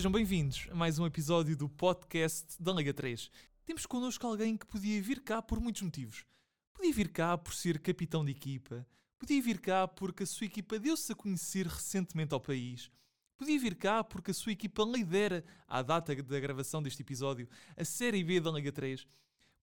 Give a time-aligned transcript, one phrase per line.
[0.00, 3.30] Sejam bem-vindos a mais um episódio do podcast da Liga 3.
[3.66, 6.24] Temos connosco alguém que podia vir cá por muitos motivos.
[6.72, 8.86] Podia vir cá por ser capitão de equipa,
[9.18, 12.90] podia vir cá porque a sua equipa deu-se a conhecer recentemente ao país,
[13.36, 17.46] podia vir cá porque a sua equipa lidera, à data da gravação deste episódio,
[17.76, 19.06] a Série B da Liga 3.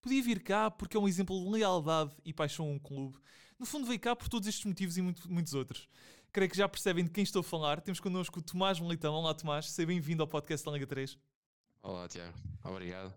[0.00, 3.18] Podia vir cá porque é um exemplo de lealdade e paixão a um clube.
[3.58, 5.88] No fundo, veio cá por todos estes motivos e muito, muitos outros.
[6.30, 7.80] Creio que já percebem de quem estou a falar.
[7.80, 9.14] Temos connosco o Tomás Militão.
[9.14, 9.70] Olá, Tomás.
[9.70, 11.18] Seja bem-vindo ao podcast da Liga 3.
[11.82, 12.36] Olá, Tiago.
[12.64, 13.14] Obrigado.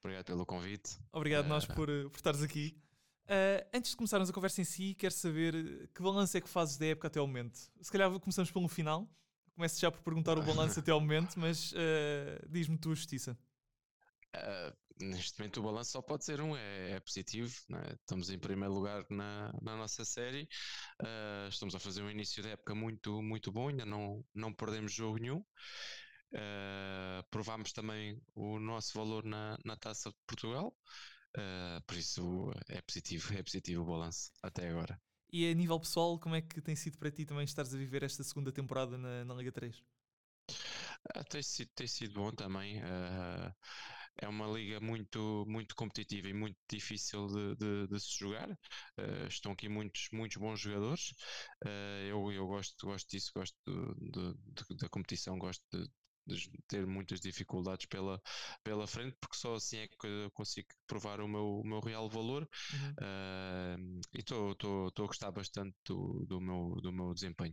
[0.00, 0.98] Obrigado pelo convite.
[1.12, 1.48] Obrigado uh...
[1.48, 2.76] nós por, por estares aqui.
[3.26, 6.76] Uh, antes de começarmos a conversa em si, quero saber que balanço é que fazes
[6.76, 7.58] da época até ao momento.
[7.80, 9.08] Se calhar começamos pelo final.
[9.54, 13.38] Começo já por perguntar o balanço até ao momento, mas uh, diz-me tua justiça.
[14.34, 17.54] Uh, neste momento o balanço só pode ser um, é, é positivo.
[17.68, 17.80] Né?
[18.00, 20.48] Estamos em primeiro lugar na, na nossa série.
[21.02, 24.92] Uh, estamos a fazer um início de época muito, muito bom, ainda não, não perdemos
[24.92, 25.44] jogo nenhum.
[26.32, 30.74] Uh, provámos também o nosso valor na, na taça de Portugal.
[31.86, 35.00] por isso é positivo, é positivo o balanço até agora.
[35.30, 38.02] E a nível pessoal, como é que tem sido para ti também estares a viver
[38.02, 39.82] esta segunda temporada na, na Liga 3?
[41.14, 42.78] Ah, tem, sido, tem sido bom também.
[42.82, 43.54] Uh,
[44.20, 48.50] é uma liga muito, muito competitiva e muito difícil de, de, de se jogar.
[48.50, 51.10] Uh, estão aqui muitos, muitos bons jogadores.
[51.64, 55.88] Uh, eu, eu gosto, gosto disso, gosto de, da competição, gosto de,
[56.66, 58.20] ter muitas dificuldades pela,
[58.62, 62.08] pela frente, porque só assim é que eu consigo provar o meu, o meu real
[62.08, 62.48] valor.
[62.72, 62.90] Uhum.
[63.00, 64.54] Uh, e estou
[64.86, 67.52] a gostar bastante do, do, meu, do meu desempenho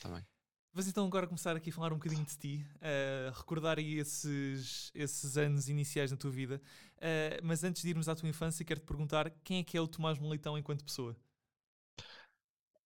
[0.00, 0.24] também.
[0.72, 4.92] Vamos então agora começar aqui a falar um bocadinho de ti, uh, recordar aí esses,
[4.94, 6.60] esses anos iniciais na tua vida.
[6.98, 9.88] Uh, mas antes de irmos à tua infância, quero-te perguntar quem é que é o
[9.88, 11.16] Tomás Militão enquanto pessoa?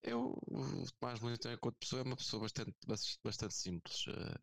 [0.01, 2.73] Eu, o Tomás Militão enquanto pessoa é uma pessoa bastante,
[3.23, 4.39] bastante simples, uh,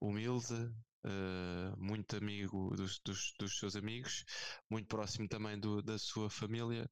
[0.00, 0.70] humilde,
[1.04, 4.24] Uh, muito amigo dos, dos, dos, seus amigos,
[4.68, 6.90] muito próximo também do, da sua família,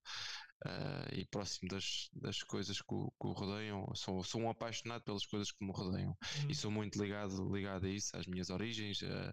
[0.64, 3.86] uh, e próximo das, das coisas que o, que o rodeiam.
[3.94, 6.50] Sou, sou um apaixonado pelas coisas que me rodeiam uhum.
[6.50, 9.02] e sou muito ligado, ligado a isso, às minhas origens.
[9.02, 9.32] Uh,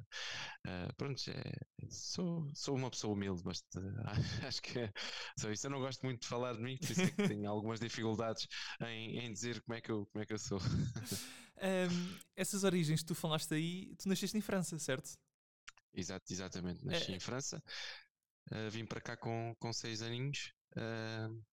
[0.67, 1.53] uh, pronto, é,
[1.89, 3.63] sou, sou uma pessoa humilde, mas
[4.47, 4.91] acho que é
[5.39, 5.67] só isso.
[5.67, 8.47] Eu não gosto muito de falar de mim, por isso é que tenho algumas dificuldades
[8.81, 10.59] em, em dizer como é que eu, como é que eu sou.
[11.61, 15.11] um, essas origens que tu falaste aí, tu nasceste em França, certo?
[15.95, 17.15] Exato, exatamente, nasci é...
[17.15, 17.61] em França.
[18.51, 21.43] Uh, vim para cá com, com seis aninhos Uh,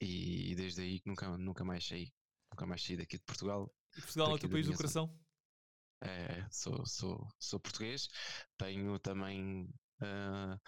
[0.00, 2.12] e, desde aí nunca, nunca mais saí.
[2.52, 3.72] Nunca mais saí daqui de Portugal.
[3.96, 5.12] E Portugal é o teu país do coração?
[6.02, 8.08] É, sou, sou, sou português.
[8.58, 9.68] Tenho também
[10.02, 10.60] uh,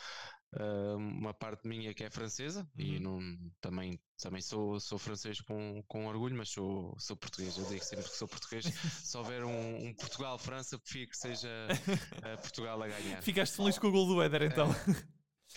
[0.59, 2.85] uh, uma parte minha que é francesa uhum.
[2.85, 3.21] e não,
[3.61, 7.59] também, também sou, sou francês com, com orgulho, mas sou, sou português.
[7.59, 8.65] Eu digo sempre que sou português.
[8.65, 13.21] Se houver um, um Portugal-França, prefiro que seja uh, Portugal a ganhar.
[13.23, 14.69] Ficaste feliz com o gol do Éder então?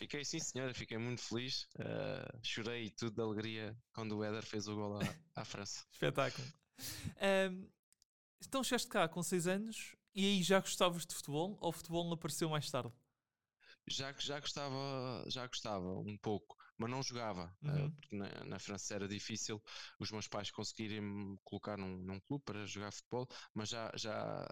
[0.01, 1.67] Fiquei sim, senhora, fiquei muito feliz.
[1.75, 5.01] Uh, chorei tudo de alegria quando o Éder fez o gol à,
[5.35, 5.85] à França.
[5.93, 6.47] Espetáculo.
[7.51, 7.69] Um,
[8.43, 12.11] então chegaste cá com 6 anos e aí já gostavas de futebol ou o futebol
[12.11, 12.91] apareceu mais tarde?
[13.87, 17.85] Já, já gostava, já gostava um pouco mas não jogava, eh, uhum.
[17.85, 19.61] uh, porque na, na, França era difícil
[19.99, 24.47] os meus pais conseguirem me colocar num, num, clube para jogar futebol, mas já, já,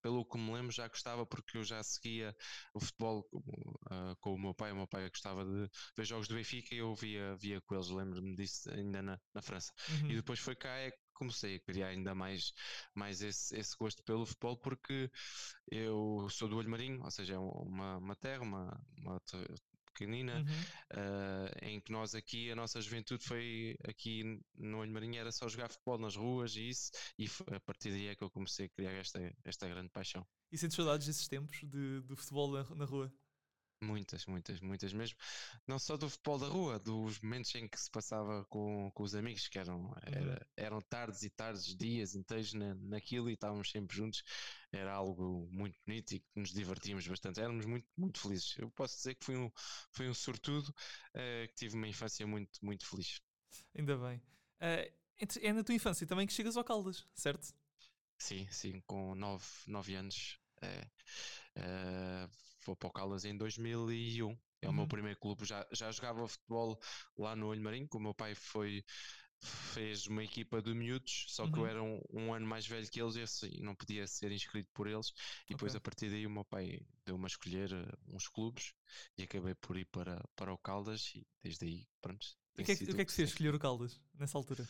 [0.00, 2.36] pelo que me lembro, já gostava porque eu já seguia
[2.72, 4.70] o futebol uh, com o meu pai.
[4.70, 7.88] O meu pai gostava de ver jogos do Benfica e eu via, via com eles,
[7.88, 9.72] lembro-me disso ainda na, na França.
[9.90, 10.10] Uhum.
[10.10, 12.52] E depois foi cá é comecei a criar ainda mais,
[12.94, 15.10] mais esse, esse gosto pelo futebol porque
[15.70, 19.20] eu sou do Olho Marinho, ou seja, é uma, uma terra, uma, uma
[19.92, 20.44] pequenina, uhum.
[20.44, 25.48] uh, em que nós aqui, a nossa juventude foi aqui no Olho Marinho, era só
[25.48, 28.66] jogar futebol nas ruas e isso, e foi, a partir daí é que eu comecei
[28.66, 30.26] a criar esta, esta grande paixão.
[30.50, 33.12] E sentes saudades desses tempos de, de futebol na, na rua?
[33.82, 35.18] Muitas, muitas, muitas mesmo.
[35.66, 39.12] Não só do futebol da rua, dos momentos em que se passava com, com os
[39.12, 39.94] amigos, que eram, uhum.
[40.06, 44.22] era, eram tardes e tardes, dias inteiros na, naquilo e estávamos sempre juntos.
[44.70, 47.40] Era algo muito bonito e que nos divertíamos bastante.
[47.40, 48.56] Éramos muito, muito felizes.
[48.56, 49.50] Eu posso dizer que fui um,
[49.90, 53.20] fui um sortudo, uh, que tive uma infância muito, muito feliz.
[53.74, 54.18] Ainda bem.
[54.60, 54.92] Uh,
[55.40, 57.52] é na tua infância também que chegas ao Caldas, certo?
[58.16, 60.38] Sim, sim, com 9 nove, anos.
[60.62, 62.30] Uh,
[62.64, 64.30] vou para o Caldas em 2001.
[64.60, 64.70] É uhum.
[64.70, 64.88] o meu uhum.
[64.88, 65.44] primeiro clube.
[65.44, 66.78] Já, já jogava futebol
[67.18, 68.84] lá no Olho Marinho, que o meu pai foi
[69.42, 71.64] fez uma equipa de miúdos, só que uhum.
[71.64, 74.70] eu era um, um, ano mais velho que eles e assim, não podia ser inscrito
[74.72, 75.12] por eles.
[75.48, 78.72] E depois, a partir daí, o meu pai deu-me a escolher uh, uns clubes
[79.18, 81.12] e acabei por ir para, para o Caldas.
[81.16, 82.24] E desde aí, pronto.
[82.56, 84.68] O que, é que, o que é que fez escolher o Caldas nessa altura?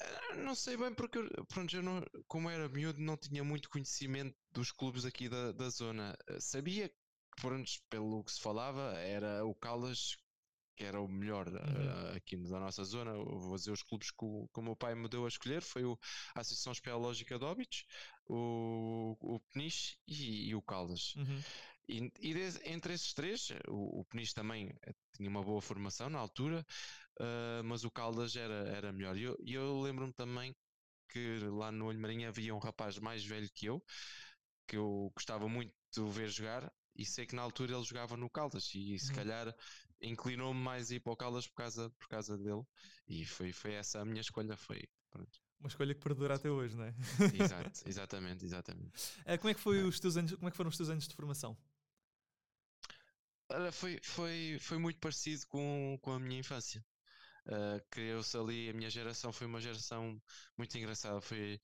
[0.00, 1.18] Ah, não sei bem porque
[1.48, 5.68] pronto, eu não, como era miúdo não tinha muito conhecimento dos clubes aqui da, da
[5.68, 6.16] zona.
[6.38, 6.96] Sabia que
[7.40, 10.16] pronto, pelo que se falava era o Caldas
[10.80, 11.54] que era o melhor uhum.
[11.54, 13.12] uh, aqui da nossa zona.
[13.12, 15.84] vou dizer os clubes que o, que o meu pai me deu a escolher: foi
[15.84, 15.98] o,
[16.34, 17.84] a Associação Espeleológica de Óbitos,
[18.26, 21.14] o, o Peniche e, e o Caldas.
[21.16, 21.42] Uhum.
[21.86, 26.08] E, e de, entre esses três, o, o Peniche também eh, tinha uma boa formação
[26.08, 26.64] na altura,
[27.20, 29.16] uh, mas o Caldas era, era melhor.
[29.16, 30.56] E eu, eu lembro-me também
[31.08, 33.82] que lá no Olho Marinho havia um rapaz mais velho que eu,
[34.66, 38.30] que eu gostava muito de ver jogar, e sei que na altura ele jogava no
[38.30, 39.16] Caldas e se uhum.
[39.16, 39.54] calhar
[40.00, 42.62] inclinou-me mais a ir para o Caldas por causa, por causa dele
[43.08, 45.40] e foi, foi essa a minha escolha, foi pronto.
[45.58, 46.94] Uma escolha que perdura até hoje, não é?
[47.34, 48.92] Exato, exatamente, exatamente.
[49.20, 49.82] Uh, como, é que foi é.
[49.82, 51.56] os teus anos, como é que foram os teus anos de formação?
[53.72, 56.84] Foi, foi, foi muito parecido com, com a minha infância.
[57.46, 60.20] Uh, Criou-se ali, a minha geração foi uma geração
[60.56, 61.20] muito engraçada.
[61.20, 61.60] Foi,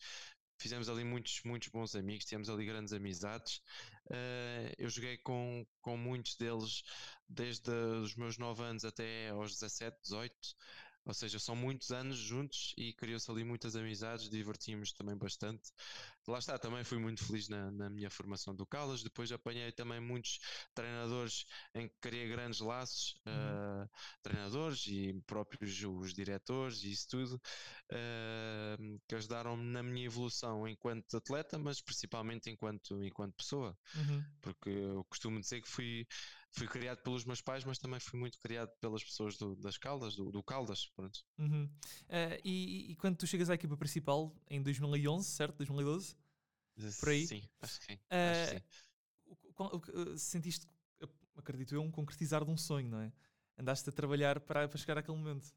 [0.59, 3.59] fizemos ali muitos, muitos bons amigos, tivemos ali grandes amizades.
[4.07, 6.83] Uh, eu joguei com, com muitos deles
[7.29, 10.35] desde os meus 9 anos até aos 17, 18.
[11.07, 15.71] Ou seja, são muitos anos juntos e criou-se ali muitas amizades, divertimos também bastante.
[16.27, 19.05] Lá está, também fui muito feliz na, na minha formação do Calas.
[19.05, 20.41] Depois apanhei também muitos
[20.75, 23.85] treinadores em que criei grandes laços, uhum.
[23.85, 30.67] uh, treinadores e próprios os diretores e isso tudo, uh, que ajudaram-me na minha evolução
[30.67, 33.79] enquanto atleta, mas principalmente enquanto, enquanto pessoa.
[33.95, 34.25] Uhum.
[34.43, 36.05] Porque eu costumo dizer que fui
[36.57, 40.17] fui criado pelos meus pais, mas também fui muito criado pelas pessoas do, das Caldas,
[40.17, 40.87] do, do Caldas.
[40.97, 41.25] Pronto.
[41.39, 41.65] Uhum.
[41.65, 45.57] Uh, e, e, quando tu chegas à equipa principal, em 2011, certo?
[45.59, 46.17] 2012?
[47.01, 47.27] Por aí?
[47.27, 47.95] Sim, acho que sim.
[47.95, 50.03] Uh, acho que sim.
[50.13, 50.67] Uh, sentiste,
[51.37, 53.13] acredito eu, um concretizar de um sonho, não é?
[53.59, 55.53] Andaste a trabalhar para, para chegar àquele momento.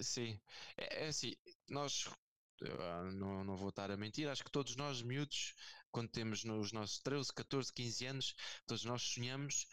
[0.00, 0.40] Sim,
[0.76, 1.34] é, é assim,
[1.68, 2.08] nós
[3.14, 5.54] não, não vou estar a mentir, acho que todos nós miúdos,
[5.90, 8.34] quando temos nos nossos 13, 14, 15 anos,
[8.66, 9.66] todos nós sonhamos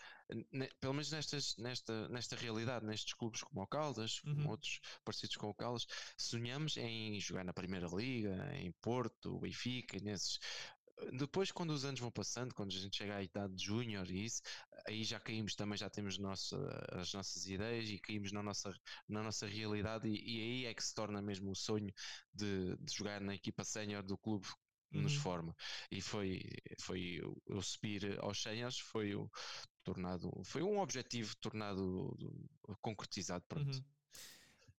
[0.79, 4.49] pelo menos nestas, nesta, nesta realidade, nestes clubes como o Caldas, como uhum.
[4.49, 5.85] outros parecidos com o Caldas,
[6.17, 10.39] sonhamos em jogar na Primeira Liga, em Porto, Benfica, nesses.
[11.13, 14.25] Depois, quando os anos vão passando, quando a gente chega à idade de júnior e
[14.25, 14.41] isso,
[14.85, 16.57] aí já caímos também, já temos nossa,
[16.91, 18.73] as nossas ideias e caímos na nossa,
[19.07, 21.93] na nossa realidade, e, e aí é que se torna mesmo o sonho
[22.33, 24.47] de, de jogar na equipa sénior do clube
[24.93, 25.01] uhum.
[25.01, 25.55] nos forma.
[25.91, 26.41] E foi,
[26.81, 29.29] foi o subir aos senhas, foi o
[29.93, 32.17] tornado, foi um objetivo tornado
[32.81, 33.43] concretizado.
[33.47, 33.75] Pronto.
[33.75, 33.83] Uhum.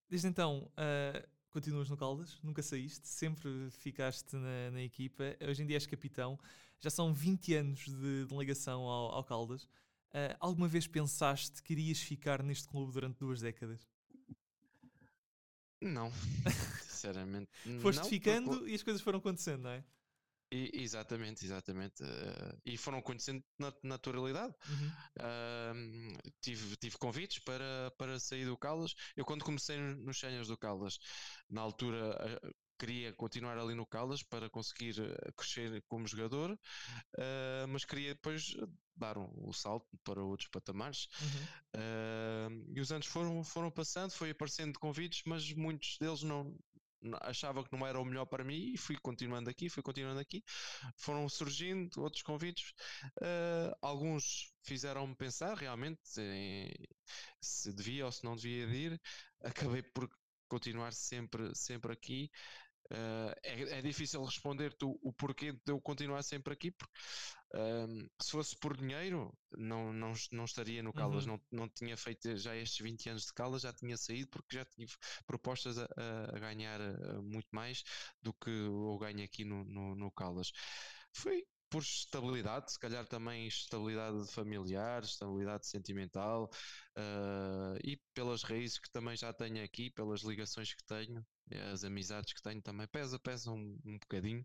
[0.09, 5.67] Desde então, uh, continuas no Caldas, nunca saíste, sempre ficaste na, na, equipa, hoje em
[5.67, 6.39] dia és capitão,
[6.79, 9.65] já são 20 anos de delegação ao, ao Caldas.
[9.65, 13.89] Uh, alguma vez pensaste que irias ficar neste clube durante duas décadas?
[15.81, 16.13] Não,
[16.83, 17.51] sinceramente.
[17.81, 18.71] Foste não, ficando porque...
[18.71, 19.85] e as coisas foram acontecendo, não é?
[20.53, 22.03] E, exatamente, exatamente.
[22.03, 24.53] Uh, e foram acontecendo na naturalidade.
[24.69, 24.93] Uhum.
[25.21, 28.95] Uh, tive, tive convites para, para sair do Caldas.
[29.17, 30.99] Eu, quando comecei nos Senhas do Caldas,
[31.49, 34.95] na altura uh, queria continuar ali no Caldas para conseguir
[35.37, 36.59] crescer como jogador,
[37.69, 38.57] mas queria depois
[38.97, 41.07] dar um, o salto para outros patamares.
[41.21, 42.65] Uhum.
[42.75, 46.57] e os anos foram, foram passando, foi aparecendo convites, mas muitos deles não,
[47.21, 50.43] achava que não era o melhor para mim e fui continuando aqui, fui continuando aqui.
[50.97, 52.73] Foram surgindo outros convites,
[53.23, 56.01] uh, alguns fizeram-me pensar realmente
[57.41, 59.01] se devia ou se não devia ir.
[59.43, 60.09] Acabei por
[60.49, 62.31] continuar sempre, sempre aqui.
[62.93, 66.93] Uh, é, é, difícil responder-te o, o, porquê de eu continuar sempre aqui, porque
[67.55, 71.39] um, se fosse por dinheiro, não, não, não estaria no Caldas, uhum.
[71.53, 74.65] não, não tinha feito já estes 20 anos de Caldas, já tinha saído porque já
[74.65, 74.93] tive
[75.25, 75.87] propostas a,
[76.35, 77.85] a ganhar uh, muito mais
[78.21, 80.51] do que eu ganho aqui no, no, no Caldas.
[81.13, 86.51] Foi por estabilidade, se calhar também estabilidade familiar, estabilidade sentimental
[86.99, 91.25] uh, e pelas raízes que também já tenho aqui, pelas ligações que tenho,
[91.73, 94.45] as amizades que tenho também pesa, pesa um, um bocadinho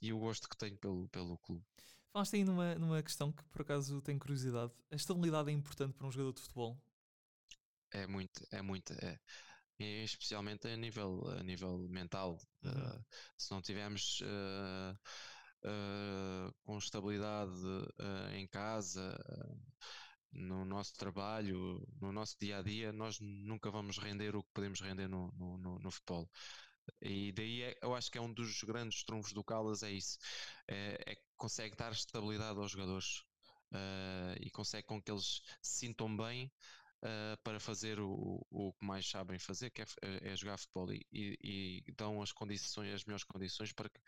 [0.00, 1.64] e o gosto que tenho pelo, pelo clube.
[2.12, 4.72] Falaste aí numa, numa questão que por acaso tenho curiosidade.
[4.90, 6.80] A estabilidade é importante para um jogador de futebol?
[7.92, 9.18] É muito, é muito, é.
[9.78, 12.38] E especialmente a nível, a nível mental.
[12.62, 12.70] Uhum.
[12.70, 13.04] Uh,
[13.36, 14.98] se não tivermos uh,
[15.64, 17.52] uh, com estabilidade
[18.34, 19.16] em casa,
[20.32, 24.80] no nosso trabalho, no nosso dia a dia, nós nunca vamos render o que podemos
[24.80, 26.28] render no, no, no, no futebol.
[27.00, 30.18] E daí é, eu acho que é um dos grandes trunfos do Caldas, é isso.
[30.68, 33.20] É, é que consegue dar estabilidade aos jogadores
[33.72, 36.50] uh, e consegue com que eles se sintam bem
[37.02, 41.06] uh, para fazer o, o que mais sabem fazer, que é, é jogar futebol e,
[41.12, 44.00] e, e, dão as condições, as melhores condições para que,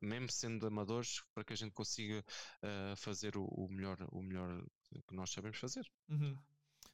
[0.00, 2.24] mesmo sendo amadores, para que a gente consiga
[2.62, 4.64] uh, fazer o, o, melhor, o melhor
[5.06, 5.90] que nós sabemos fazer.
[6.08, 6.36] Uhum.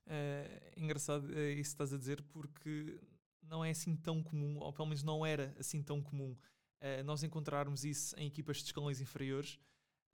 [0.07, 2.99] É engraçado é isso que estás a dizer, porque
[3.43, 6.37] não é assim tão comum, ou pelo menos não era assim tão comum,
[7.05, 9.59] nós encontrarmos isso em equipas de escalões inferiores.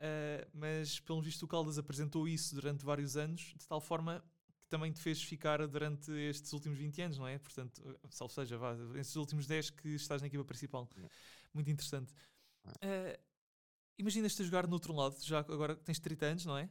[0.00, 4.24] Uh, mas pelo visto o Caldas apresentou isso durante vários anos, de tal forma
[4.74, 7.38] também te fez ficar durante estes últimos 20 anos, não é?
[7.38, 10.90] Portanto, salvo seja, vá, estes últimos 10 que estás na equipa principal.
[11.52, 12.12] Muito interessante.
[12.66, 13.16] Uh,
[13.96, 16.68] Imaginas-te a jogar no outro lado, já agora tens 30 anos, não é?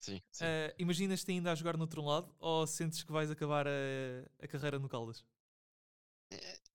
[0.00, 0.20] Sim.
[0.32, 0.44] sim.
[0.44, 3.70] Uh, Imaginas-te ainda a jogar no outro lado ou sentes que vais acabar a,
[4.42, 5.24] a carreira no Caldas?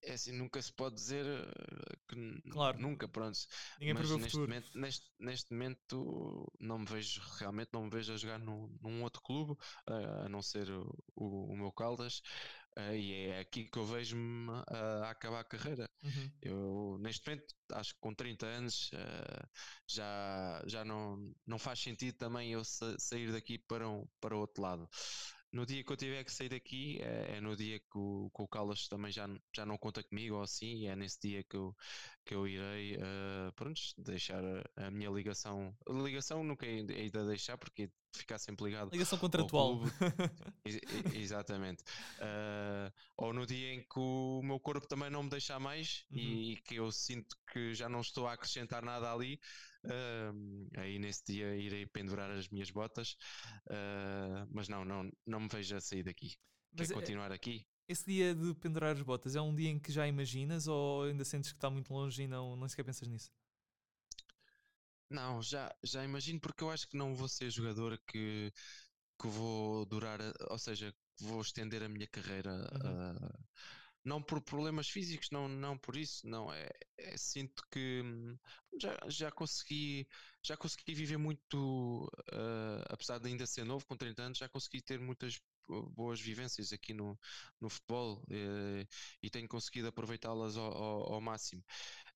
[0.03, 2.79] É, assim, nunca se pode dizer eh, que claro.
[2.79, 3.37] nunca, pronto.
[3.79, 8.17] Ninguém Mas neste momento, neste, neste momento não me vejo, realmente não me vejo a
[8.17, 12.21] jogar num, num outro clube, uh, a não ser o, o, o meu Caldas.
[12.77, 15.89] Uh, e é aqui que eu vejo-me uh, a acabar a carreira.
[16.03, 16.31] Uhum.
[16.41, 19.47] Eu, neste momento, acho que com 30 anos uh,
[19.85, 24.63] já, já não, não faz sentido também eu sa sair daqui para, um, para outro
[24.63, 24.89] lado
[25.51, 28.41] no dia que eu tiver que sair daqui, é, é no dia que o, que
[28.41, 31.75] o Carlos também já, já não conta comigo ou assim, é nesse dia que eu,
[32.25, 35.75] que eu irei, uh, pronto, deixar a, a, minha ligação.
[35.87, 38.91] A ligação nunca hei de deixar porque ficar sempre ligado.
[38.91, 39.81] Ligação contratual.
[41.13, 41.83] exatamente.
[42.19, 46.17] Uh, ou no dia em que o meu corpo também não me deixar mais uhum.
[46.17, 49.39] e, e que eu sinto que já não estou a acrescentar nada ali,
[49.83, 53.17] Uh, aí nesse dia irei pendurar as minhas botas,
[53.67, 56.35] uh, mas não, não, não me vejo a sair daqui.
[56.71, 57.65] Mas Quer é, continuar aqui?
[57.87, 61.25] Esse dia de pendurar as botas é um dia em que já imaginas ou ainda
[61.25, 63.31] sentes que está muito longe e não, não sequer pensas nisso?
[65.09, 68.53] Não, já, já imagino porque eu acho que não vou ser jogador que,
[69.19, 70.19] que vou durar,
[70.49, 73.17] ou seja, vou estender a minha carreira uhum.
[73.17, 73.45] uh,
[74.03, 78.37] não por problemas físicos, não, não por isso, não é, é sinto que hum,
[78.79, 80.07] já, já consegui
[80.43, 84.81] já consegui viver muito uh, apesar de ainda ser novo com 30 anos, já consegui
[84.81, 87.17] ter muitas boas vivências aqui no,
[87.59, 88.87] no futebol uh,
[89.21, 91.63] e tenho conseguido aproveitá-las ao, ao, ao, máximo.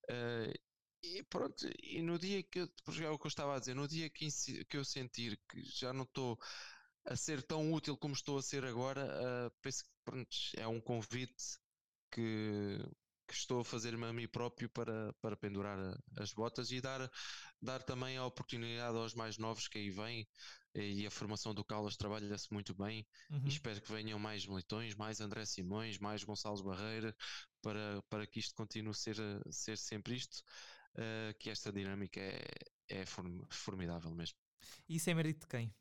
[0.10, 0.52] Uh,
[1.04, 2.70] e pronto, e no dia que eu,
[3.04, 4.28] é o que eu estava a dizer, no dia que,
[4.68, 6.40] que eu sentir que já não estou
[7.06, 9.08] a ser tão útil como estou a ser agora,
[9.62, 11.60] penso que pronto, é um convite
[12.12, 12.78] que,
[13.28, 15.78] que estou a fazer-me a mim próprio para, para pendurar
[16.18, 17.10] as botas e dar,
[17.62, 20.28] dar também a oportunidade aos mais novos que aí vêm.
[20.74, 23.08] E a formação do Caldas trabalha-se muito bem.
[23.30, 23.46] Uhum.
[23.46, 27.16] E espero que venham mais militões, mais André Simões, mais Gonçalo Barreira,
[27.62, 29.16] para, para que isto continue a ser,
[29.50, 30.44] ser sempre isto.
[30.96, 32.46] Uh, que esta dinâmica é,
[32.90, 33.06] é
[33.50, 34.38] formidável mesmo.
[34.88, 35.74] E isso é mérito de quem?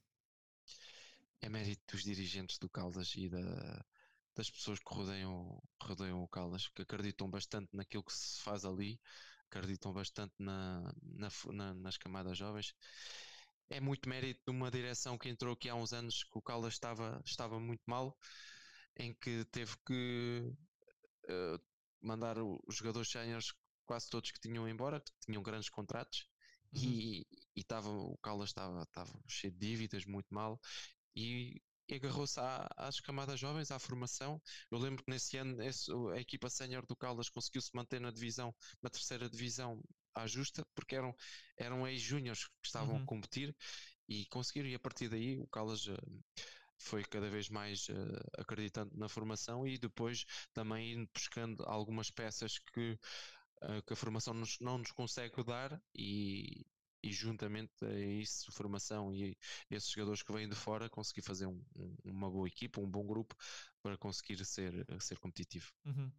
[1.40, 3.84] É mérito dos dirigentes do Caldas e da,
[4.36, 9.00] das pessoas que rodeiam, rodeiam o Caldas, que acreditam bastante naquilo que se faz ali,
[9.48, 12.74] acreditam bastante na, na, na, nas camadas jovens.
[13.70, 16.74] É muito mérito de uma direção que entrou aqui há uns anos que o Caldas
[16.74, 18.16] estava, estava muito mal,
[18.96, 20.52] em que teve que
[21.24, 21.60] uh,
[22.00, 23.52] mandar os jogadores séniores,
[23.86, 26.28] quase todos que tinham embora, que tinham grandes contratos,
[26.74, 26.82] uhum.
[26.82, 27.26] e,
[27.56, 30.60] e tava, o Caldas estava, estava cheio de dívidas, muito mal,
[31.16, 32.38] e e agarrou-se
[32.76, 34.40] às camadas jovens, à formação.
[34.70, 35.58] Eu lembro que nesse ano
[36.12, 39.82] a equipa sénior do Caldas conseguiu-se manter na divisão, na terceira divisão
[40.14, 41.14] à justa, porque eram,
[41.58, 43.02] eram ex-júniors que estavam uhum.
[43.02, 43.54] a competir
[44.08, 45.96] e conseguiram, e a partir daí o Caldas uh,
[46.78, 47.94] foi cada vez mais uh,
[48.38, 52.98] acreditando na formação e depois também indo buscando algumas peças que,
[53.62, 56.66] uh, que a formação nos, não nos consegue dar e,
[57.04, 59.36] e juntamente a isso, formação e
[59.70, 63.06] esses jogadores que vêm de fora, conseguir fazer um, um, uma boa equipa, um bom
[63.06, 63.36] grupo
[63.82, 65.70] para conseguir ser, ser competitivo.
[65.84, 66.10] Uhum.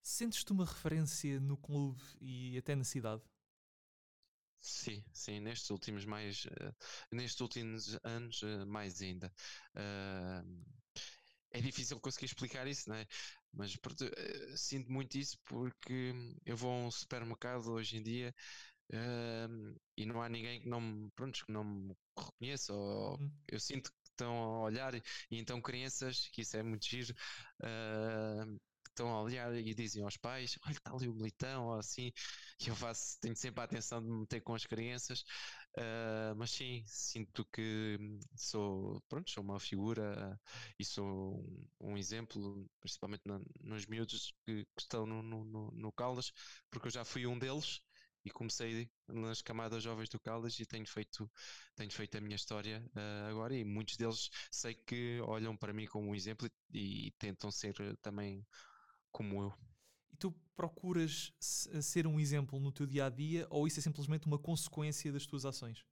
[0.00, 3.22] Sentes-te uma referência no clube e até na cidade?
[4.60, 6.74] Sim, sim, nestes últimos mais uh,
[7.10, 9.32] nestes últimos anos uh, mais ainda.
[9.74, 10.64] Uh,
[11.50, 13.06] é difícil conseguir explicar isso, não é?
[13.52, 13.76] Mas
[14.54, 16.14] sinto muito isso porque
[16.46, 18.32] eu vou a um supermercado hoje em dia
[18.92, 22.72] uh, e não há ninguém que não, pronto, que não me reconheça.
[22.72, 23.30] Ou, uhum.
[23.48, 27.14] Eu sinto que estão a olhar e, e então crianças, que isso é muito giro,
[27.62, 28.60] uh,
[29.00, 32.12] estão a olhar e dizem aos pais: Olha, está ali o militão, ou assim.
[32.60, 35.20] E eu faço, tenho sempre a atenção de me meter com as crianças,
[35.78, 37.98] uh, mas sim, sinto que
[38.36, 40.38] sou, pronto, sou uma figura
[40.78, 41.06] e sou
[41.80, 46.32] um, um exemplo, principalmente na, nos miúdos que, que estão no, no, no, Caldas,
[46.70, 47.80] porque eu já fui um deles
[48.24, 51.30] e comecei nas camadas jovens do Caldas e tenho feito,
[51.74, 55.86] tenho feito a minha história uh, agora e muitos deles sei que olham para mim
[55.86, 58.46] como um exemplo e, e tentam ser também
[59.10, 59.54] como eu.
[60.12, 64.26] E tu procuras ser um exemplo no teu dia a dia ou isso é simplesmente
[64.26, 65.84] uma consequência das tuas ações?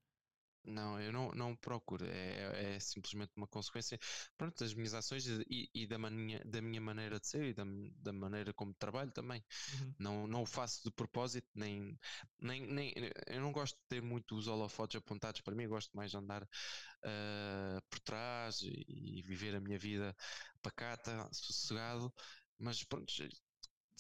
[0.69, 3.99] Não, eu não, não procuro, é, é simplesmente uma consequência
[4.37, 7.65] pronto, das minhas ações e, e da, minha, da minha maneira de ser e da,
[7.97, 9.43] da maneira como trabalho também.
[9.81, 9.95] Uhum.
[9.99, 11.99] Não, não o faço de propósito, nem,
[12.39, 12.93] nem, nem
[13.27, 16.17] eu não gosto de ter muito os holofotes apontados para mim, eu gosto mais de
[16.17, 20.15] andar uh, por trás e, e, viver a minha vida
[20.63, 22.13] pacata, sossegado,
[22.59, 23.13] mas pronto,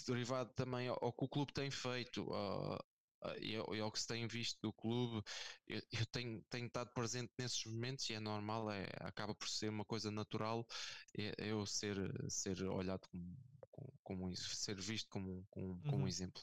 [0.07, 2.29] derivado também ao, ao que o clube tem feito,
[3.41, 5.23] e, é o que se tem visto do clube,
[5.67, 9.69] eu, eu, tenho, tenho estado presente nesses momentos e é normal, é, acaba por ser
[9.69, 10.67] uma coisa natural
[11.17, 11.99] é, eu ser,
[12.31, 13.09] ser olhado
[13.71, 16.09] como, como, isso, ser visto como, como, como um uhum.
[16.09, 16.43] exemplo.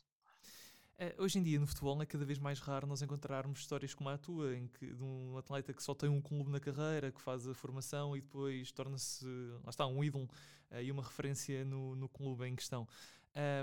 [0.97, 4.09] Uh, hoje em dia no futebol é cada vez mais raro nós encontrarmos histórias como
[4.09, 7.21] a tua, em que de um atleta que só tem um clube na carreira, que
[7.21, 9.25] faz a formação e depois torna-se,
[9.61, 10.29] lá está, um ídolo
[10.71, 12.87] uh, e uma referência no, no clube em questão.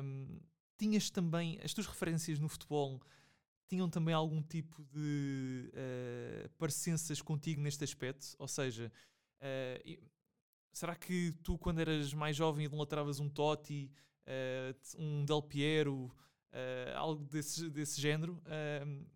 [0.05, 0.41] Um,
[0.83, 3.01] tinhas também, as tuas referências no futebol
[3.69, 8.35] tinham também algum tipo de uh, parecenças contigo neste aspecto?
[8.37, 8.93] Ou seja,
[9.39, 10.03] uh,
[10.73, 13.93] será que tu, quando eras mais jovem, idolatravas um Totti,
[14.27, 16.13] uh, um Del Piero,
[16.53, 18.43] uh, algo desse, desse género,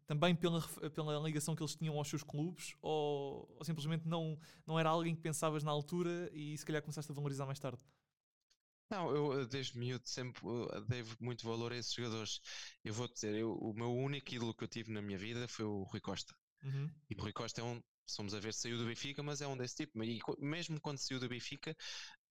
[0.06, 0.62] também pela,
[0.94, 2.76] pela ligação que eles tinham aos seus clubes?
[2.80, 7.10] Ou, ou simplesmente não, não era alguém que pensavas na altura e se calhar começaste
[7.10, 7.82] a valorizar mais tarde?
[8.88, 12.40] Não, eu desde miúdo sempre uh, dei muito valor a esses jogadores.
[12.84, 15.64] Eu vou dizer, eu, o meu único ídolo que eu tive na minha vida foi
[15.64, 16.34] o Rui Costa.
[16.62, 16.90] Uhum.
[17.10, 19.56] E o Rui Costa é um, somos a ver, saiu do Benfica, mas é um
[19.56, 20.02] desse tipo.
[20.02, 21.76] E mesmo quando saiu do Benfica,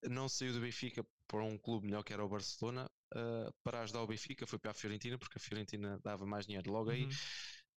[0.03, 4.01] não saiu do Benfica para um clube melhor que era o Barcelona, uh, para ajudar
[4.01, 6.71] o Benfica, foi para a Fiorentina, porque a Fiorentina dava mais dinheiro.
[6.71, 6.95] Logo uhum.
[6.95, 7.07] aí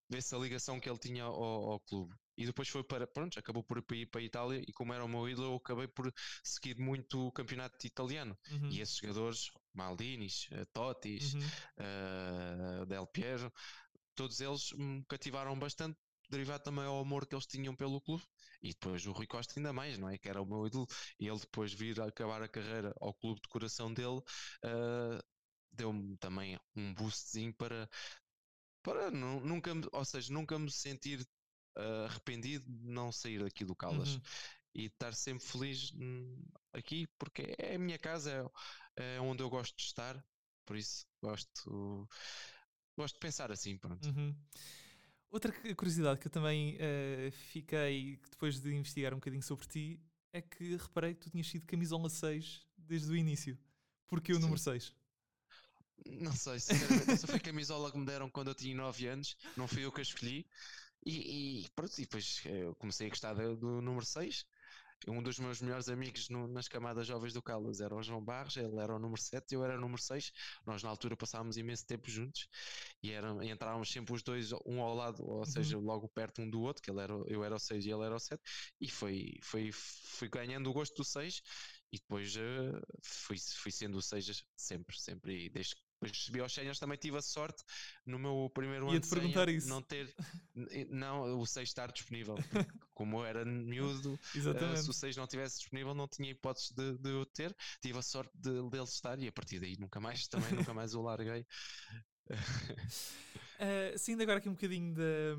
[0.08, 2.14] vê-se a ligação que ele tinha ao, ao, clube.
[2.38, 5.08] E depois foi para, pronto, acabou por ir para a Itália e como era o
[5.08, 8.38] meu ídolo, eu acabei por seguir muito o campeonato italiano.
[8.52, 8.70] Uhum.
[8.70, 11.40] E esses jogadores, Maldinis, eh, Totis, uhum.
[11.42, 13.52] uh, Del Piero,
[14.14, 15.98] todos eles me cativaram bastante
[16.30, 18.22] derivado também ao amor que eles tinham pelo clube
[18.62, 20.16] e depois o Rui Costa ainda mais, não é?
[20.16, 20.86] Que era o meu ídolo
[21.18, 25.22] e ele depois vir a acabar a carreira ao clube de coração dele uh,
[25.72, 27.88] deu-me também um boostzinho para
[28.82, 31.26] para não, nunca, ou seja, nunca me sentir
[31.78, 34.20] uh, arrependido de não sair daqui do Caldas uhum.
[34.74, 38.50] e estar sempre feliz hum, aqui porque é a minha casa,
[38.96, 40.22] é, é, onde eu gosto de estar,
[40.66, 42.08] por isso gosto,
[42.96, 44.06] gosto de pensar assim, pronto.
[44.08, 44.34] Uhum.
[45.30, 50.00] Outra curiosidade que eu também uh, fiquei depois de investigar um bocadinho sobre ti
[50.32, 53.58] é que reparei que tu tinhas sido camisola 6 desde o início.
[54.06, 54.94] Porque o número 6?
[56.06, 59.36] Não sei, sinceramente, essa foi a camisola que me deram quando eu tinha 9 anos,
[59.56, 60.46] não fui eu que a escolhi.
[61.04, 64.44] E, e pronto, e depois eu comecei a gostar do, do número 6.
[65.06, 68.56] Um dos meus melhores amigos no, nas camadas jovens do Caldas era o João Barros,
[68.56, 70.32] ele era o número 7 e eu era o número 6.
[70.66, 72.48] Nós na altura passávamos imenso tempo juntos
[73.02, 75.44] e, era, e entrávamos sempre os dois, um ao lado, ou uhum.
[75.44, 78.02] seja, logo perto um do outro, que ele era, eu era o 6 e ele
[78.02, 78.42] era o 7,
[78.80, 81.42] e foi, foi, fui ganhando o gosto do 6
[81.92, 86.52] e depois uh, fui, fui sendo o 6 sempre, sempre, e desde depois subi aos
[86.52, 87.64] séniores também tive a sorte
[88.06, 89.68] no meu primeiro ano de perguntar isso.
[89.68, 90.14] não ter
[90.88, 92.36] não, o 6 estar disponível.
[92.94, 94.18] Como eu era miúdo, uh,
[94.76, 97.54] se o 6 não estivesse disponível, não tinha hipótese de, de eu ter.
[97.80, 100.94] Tive a sorte de, dele estar e a partir daí nunca mais também nunca mais
[100.94, 101.44] o larguei.
[102.30, 102.38] uh,
[103.98, 105.34] saindo agora aqui um bocadinho da,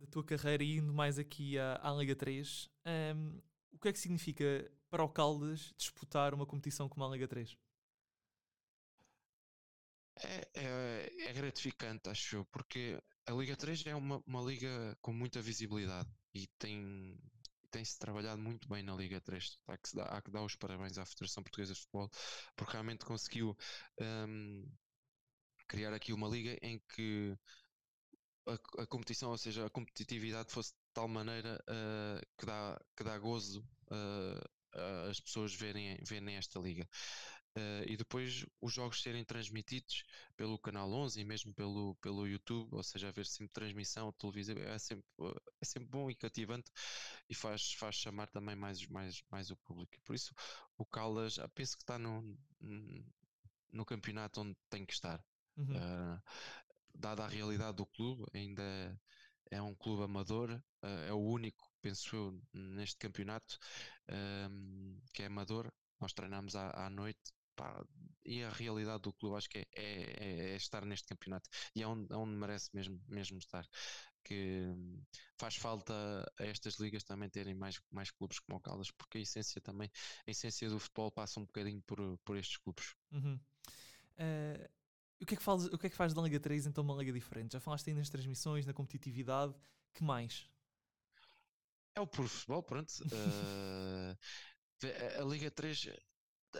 [0.00, 3.42] da tua carreira e indo mais aqui à, à Liga 3, um, ehm,
[3.72, 7.56] o que é que significa para o Caldas disputar uma competição como a Liga 3?
[10.16, 15.12] É, é, é, gratificante, acho eu, porque a Liga 3 é uma, uma liga com
[15.12, 17.18] muita visibilidade e tem,
[17.70, 19.58] tem-se trabalhado muito bem na Liga 3.
[19.66, 22.10] Há que, dar, há que dar os parabéns à Federação Portuguesa de Futebol,
[22.56, 23.56] porque realmente conseguiu
[24.00, 24.70] um,
[25.66, 27.36] criar aqui uma liga em que
[28.46, 33.04] a, a, competição, ou seja, a competitividade fosse de tal maneira uh, que, dá, que
[33.04, 34.60] dá gozo uh,
[35.08, 36.88] as pessoas verem, verem esta liga.
[37.56, 40.04] Uh, e depois os jogos serem transmitidos
[40.36, 44.78] pelo canal 11 e mesmo pelo, pelo YouTube, ou seja, haver sempre transmissão televisiva, é
[44.78, 45.04] sempre,
[45.60, 46.70] é sempre bom e cativante
[47.28, 50.00] e faz, faz chamar também mais, mais, mais o público.
[50.04, 50.32] Por isso,
[50.78, 52.38] o Caldas, penso que está no,
[53.72, 55.20] no campeonato onde tem que estar.
[55.56, 55.74] Uhum.
[55.74, 56.22] Uh,
[56.94, 58.62] dada a realidade do clube, ainda
[59.50, 63.58] é um clube amador, uh, é o único, penso eu, neste campeonato
[65.12, 65.72] que é amador.
[66.00, 67.20] Nós treinamos à, à noite
[67.60, 67.84] pá,
[68.24, 71.86] e a realidade do clube acho que é, é, é estar neste campeonato e é
[71.86, 73.68] onde, é onde merece mesmo, mesmo estar
[74.24, 74.64] que
[75.38, 75.94] faz falta
[76.38, 79.90] a estas ligas também terem mais, mais clubes como o Caldas, porque a essência também,
[80.26, 82.94] a essência do futebol passa um bocadinho por, por estes clubes.
[83.10, 83.40] Uhum.
[84.18, 84.68] Uh,
[85.20, 86.94] o, que é que faz, o que é que faz da Liga 3 então uma
[86.94, 87.52] liga diferente?
[87.52, 89.54] Já falaste aí nas transmissões, na competitividade,
[89.94, 90.48] que mais?
[91.94, 92.92] É o puro futebol, pronto.
[93.10, 94.16] uh,
[95.18, 95.88] a Liga 3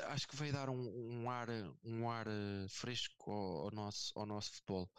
[0.05, 1.49] acho que vai dar um, um ar,
[1.85, 2.27] um ar
[2.69, 4.91] fresco ao, ao, nosso, ao nosso futebol.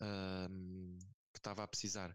[0.00, 0.98] Uh,
[1.32, 2.14] que estava a precisar.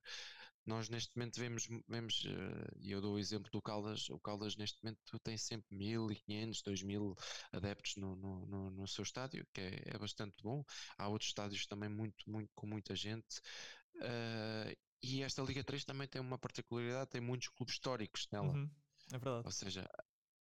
[0.65, 4.55] Nós neste momento vemos, vemos uh, e eu dou o exemplo do Caldas, o Caldas
[4.55, 7.15] neste momento tem sempre 1500, 2000
[7.51, 10.63] adeptos no, no, no, no seu estádio, que é, é, bastante bom.
[10.97, 13.39] Há outros estádios também muito, muito, com muita gente.
[13.95, 18.53] Uh, e esta Liga 3 também tem uma particularidade, tem muitos clubes históricos nela.
[18.53, 18.71] Uhum,
[19.11, 19.45] é verdade.
[19.45, 19.85] Ou seja,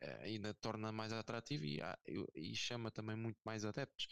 [0.02, 1.80] eh, ainda torna mais atrativo e,
[2.34, 4.08] e, chama também muito mais adeptos.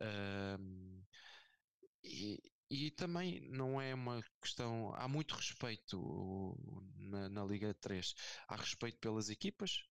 [0.00, 1.04] Uh,
[2.04, 4.94] e, e também não é uma questão.
[4.94, 6.56] Há muito respeito
[6.96, 8.14] na, na Liga 3.
[8.46, 9.82] Há respeito pelas equipas,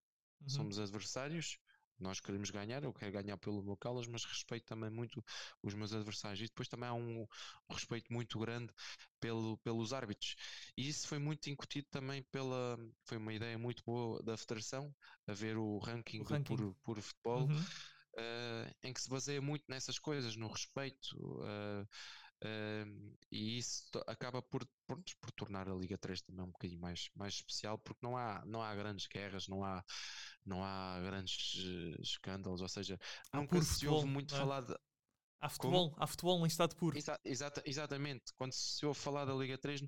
[0.42, 0.50] uhum.
[0.50, 1.58] somos adversários,
[2.00, 5.24] nós queremos ganhar, eu quero ganhar pelo meu Calas, mas respeito também muito
[5.62, 6.42] os meus adversários.
[6.42, 7.22] E depois também há um,
[7.70, 8.72] um respeito muito grande
[9.20, 10.36] pelo, pelos árbitros.
[10.78, 12.78] E isso foi muito incutido também pela.
[13.06, 14.94] Foi uma ideia muito boa da Federação,
[15.28, 16.56] a ver o ranking, o ranking.
[16.56, 17.60] Por, por futebol, uhum.
[17.60, 21.18] uh, em que se baseia muito nessas coisas, no respeito.
[21.18, 21.88] Uh,
[22.44, 23.03] Uh,
[23.34, 27.34] e isso acaba por, por, por, tornar a Liga 3 também um bocadinho mais, mais
[27.34, 29.84] especial, porque não há, não há grandes guerras, não há,
[30.46, 33.00] não há grandes uh, escândalos, ou seja,
[33.32, 34.38] há nunca se ouve muito é?
[34.38, 34.78] falar de,
[35.44, 36.98] Há futebol, há futebol em estado puro.
[36.98, 38.32] Exa exata, exatamente.
[38.38, 39.84] Quando se ouve falar da Liga 3,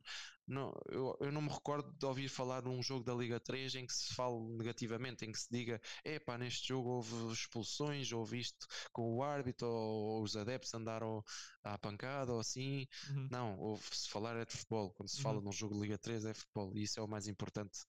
[0.46, 3.86] não, eu, eu não me recordo de ouvir falar num jogo da Liga 3 em
[3.88, 8.40] que se fale negativamente, em que se diga: é pá, neste jogo houve expulsões, houve
[8.40, 11.24] isto com o árbitro, ou, ou os adeptos andaram
[11.64, 12.86] à pancada, ou assim.
[13.12, 13.30] Uhum.
[13.32, 14.92] Não, ouve-se falar é de futebol.
[14.92, 15.24] Quando se uhum.
[15.24, 17.80] fala num jogo de Liga 3 é futebol, e isso é o mais importante.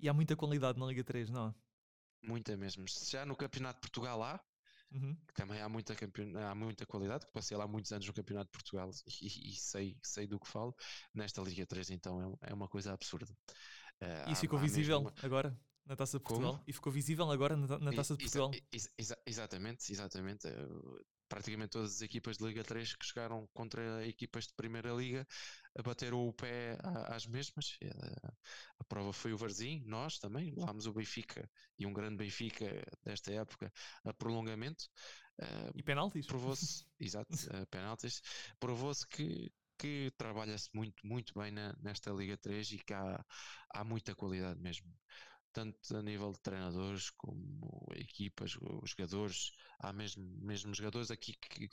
[0.00, 1.54] E há muita qualidade na Liga 3, não?
[2.20, 2.86] Muita mesmo.
[2.88, 4.40] Já no Campeonato de Portugal há,
[4.94, 5.16] Uhum.
[5.34, 5.94] Também há muita,
[6.48, 10.26] há muita qualidade, passei lá muitos anos no Campeonato de Portugal e, e sei, sei
[10.26, 10.74] do que falo.
[11.12, 13.32] Nesta Liga 3, então, é, é uma coisa absurda.
[14.00, 15.16] Uh, Isso ficou visível mesmo...
[15.22, 16.52] agora na Taça de Portugal?
[16.52, 16.64] Como?
[16.66, 18.50] E ficou visível agora na, na Taça de Portugal?
[18.72, 20.48] Exa exa exatamente, exatamente.
[21.28, 25.26] Praticamente todas as equipas de Liga 3 que chegaram contra equipas de Primeira Liga
[25.82, 27.78] bateram o pé às mesmas.
[28.22, 28.32] A,
[28.78, 32.66] a prova foi o Varzim, nós também, levámos o Benfica e um grande Benfica
[33.02, 33.72] desta época
[34.04, 34.84] a prolongamento.
[35.40, 36.26] Uh, e penaltis.
[36.26, 37.36] Provou-se, exato,
[37.70, 38.22] penaltis.
[38.60, 43.24] Provou-se que, que trabalha-se muito, muito bem na, nesta Liga 3 e que há,
[43.74, 44.86] há muita qualidade mesmo
[45.54, 51.70] tanto a nível de treinadores como equipas, os jogadores, há mesmo, mesmo jogadores aqui que,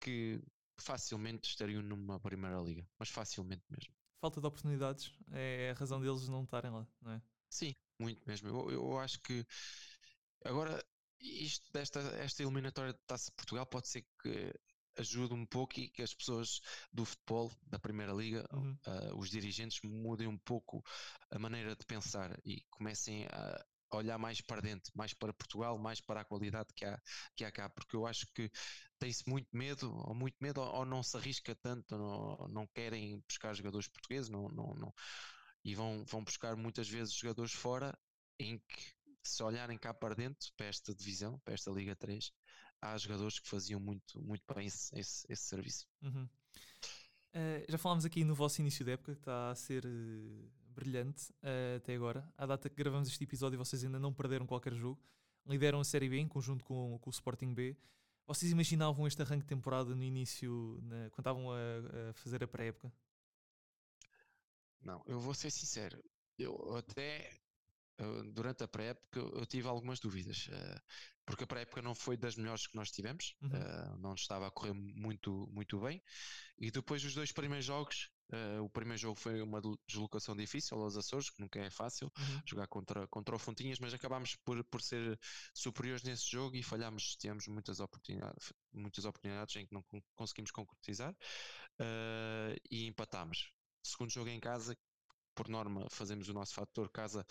[0.00, 0.40] que
[0.78, 3.92] facilmente estariam numa primeira liga, mas facilmente mesmo.
[4.20, 7.22] Falta de oportunidades é a razão deles não estarem lá, não é?
[7.48, 8.48] Sim, muito mesmo.
[8.48, 9.44] Eu, eu acho que
[10.44, 10.84] agora
[11.20, 14.52] isto desta esta eliminatória de Taça de Portugal pode ser que
[14.96, 16.60] ajude um pouco e que as pessoas
[16.92, 18.76] do futebol, da Primeira Liga, uhum.
[18.86, 20.84] uh, os dirigentes mudem um pouco
[21.30, 23.64] a maneira de pensar e comecem a
[23.96, 27.00] olhar mais para dentro, mais para Portugal, mais para a qualidade que há,
[27.36, 28.50] que há cá, porque eu acho que
[28.98, 33.54] tem-se muito medo, ou muito medo, ou não se arrisca tanto, não, não querem buscar
[33.54, 34.94] jogadores portugueses, não, não, não,
[35.64, 37.96] e vão, vão buscar muitas vezes jogadores fora
[38.38, 42.30] em que se olharem cá para dentro, para esta divisão, para esta Liga 3,
[42.84, 45.86] há jogadores que faziam muito, muito bem esse, esse, esse serviço.
[46.02, 46.28] Uhum.
[47.34, 51.32] Uh, já falámos aqui no vosso início da época, que está a ser uh, brilhante
[51.42, 52.30] uh, até agora.
[52.36, 55.00] À data que gravamos este episódio, vocês ainda não perderam qualquer jogo.
[55.46, 57.76] Lideram a Série B em conjunto com, com o Sporting B.
[58.26, 62.48] Vocês imaginavam este arranque de temporada no início, na, quando estavam a, a fazer a
[62.48, 62.92] pré-época?
[64.80, 66.02] Não, eu vou ser sincero.
[66.38, 67.43] Eu até
[68.32, 70.80] durante a pré-época eu tive algumas dúvidas, uh,
[71.24, 73.50] porque a pré-época não foi das melhores que nós tivemos, uhum.
[73.50, 76.02] uh, não estava a correr muito, muito bem,
[76.58, 80.96] e depois os dois primeiros jogos, uh, o primeiro jogo foi uma deslocação difícil aos
[80.96, 82.42] Açores, que nunca é fácil uhum.
[82.44, 85.18] jogar contra, contra o Fontinhas, mas acabámos por, por ser
[85.54, 91.14] superiores nesse jogo e falhámos, tivemos muitas oportunidades, muitas oportunidades em que não conseguimos concretizar
[92.70, 93.52] e empatámos.
[93.82, 94.74] Segundo jogo em casa,
[95.34, 97.26] por norma fazemos o nosso fator casa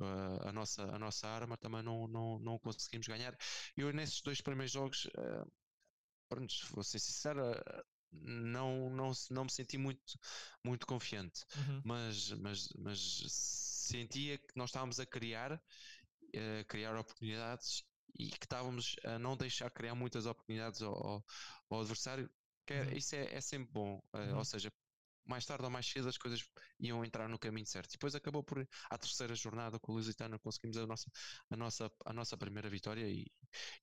[0.00, 3.36] uh, a, nossa, a nossa arma, também não, não, não conseguimos ganhar.
[3.76, 5.50] Eu nesses dois primeiros jogos, uh,
[6.28, 10.18] pronto, vou ser sincero, uh, não, não, não me senti muito,
[10.64, 11.82] muito confiante, uhum.
[11.84, 13.24] mas, mas, mas
[13.86, 17.82] sentia que nós estávamos a criar, uh, criar oportunidades
[18.18, 21.24] e que estávamos a não deixar criar muitas oportunidades ao, ao,
[21.70, 22.30] ao adversário.
[22.66, 22.92] Que é, uhum.
[22.96, 24.38] Isso é, é, sempre bom, uhum.
[24.38, 24.72] ou seja,
[25.26, 26.44] mais tarde ou mais cedo as coisas
[26.78, 27.90] iam entrar no caminho certo.
[27.90, 31.10] E depois acabou por, à terceira jornada com o Lusitano, conseguimos a nossa,
[31.50, 33.26] a nossa, a nossa primeira vitória e,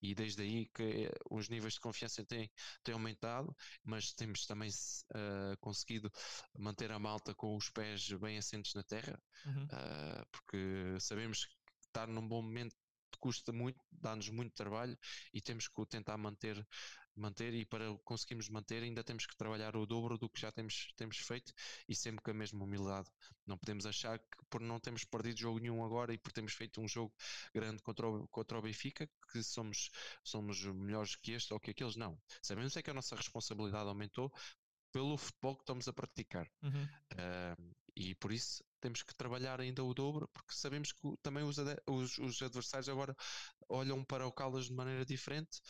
[0.01, 2.49] e desde aí que os níveis de confiança têm,
[2.83, 6.11] têm aumentado, mas temos também uh, conseguido
[6.57, 9.63] manter a malta com os pés bem assentes na terra, uhum.
[9.65, 11.53] uh, porque sabemos que
[11.87, 12.75] estar num bom momento
[13.23, 14.97] custa muito, dá-nos muito trabalho
[15.33, 16.67] e temos que tentar manter
[17.15, 20.93] manter e para conseguirmos manter ainda temos que trabalhar o dobro do que já temos,
[20.95, 21.53] temos feito
[21.87, 23.09] e sempre com a mesma humildade.
[23.45, 26.81] Não podemos achar que por não termos perdido jogo nenhum agora e por termos feito
[26.81, 27.13] um jogo
[27.53, 29.89] grande contra o, contra o Benfica que somos,
[30.23, 32.19] somos melhores que este ou que aqueles, não.
[32.41, 34.31] Sabemos é que a nossa responsabilidade aumentou
[34.91, 36.49] pelo futebol que estamos a praticar.
[36.61, 36.83] Uhum.
[37.13, 41.57] Uh, e por isso temos que trabalhar ainda o dobro, porque sabemos que também os,
[41.87, 43.15] os, os adversários agora
[43.69, 45.61] olham para o Caldas de maneira diferente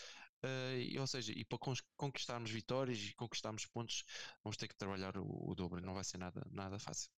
[0.43, 1.57] Uh, e, ou seja, e para
[1.95, 4.03] conquistarmos vitórias e conquistarmos pontos,
[4.43, 7.09] vamos ter que trabalhar o, o dobro, não vai ser nada, nada fácil.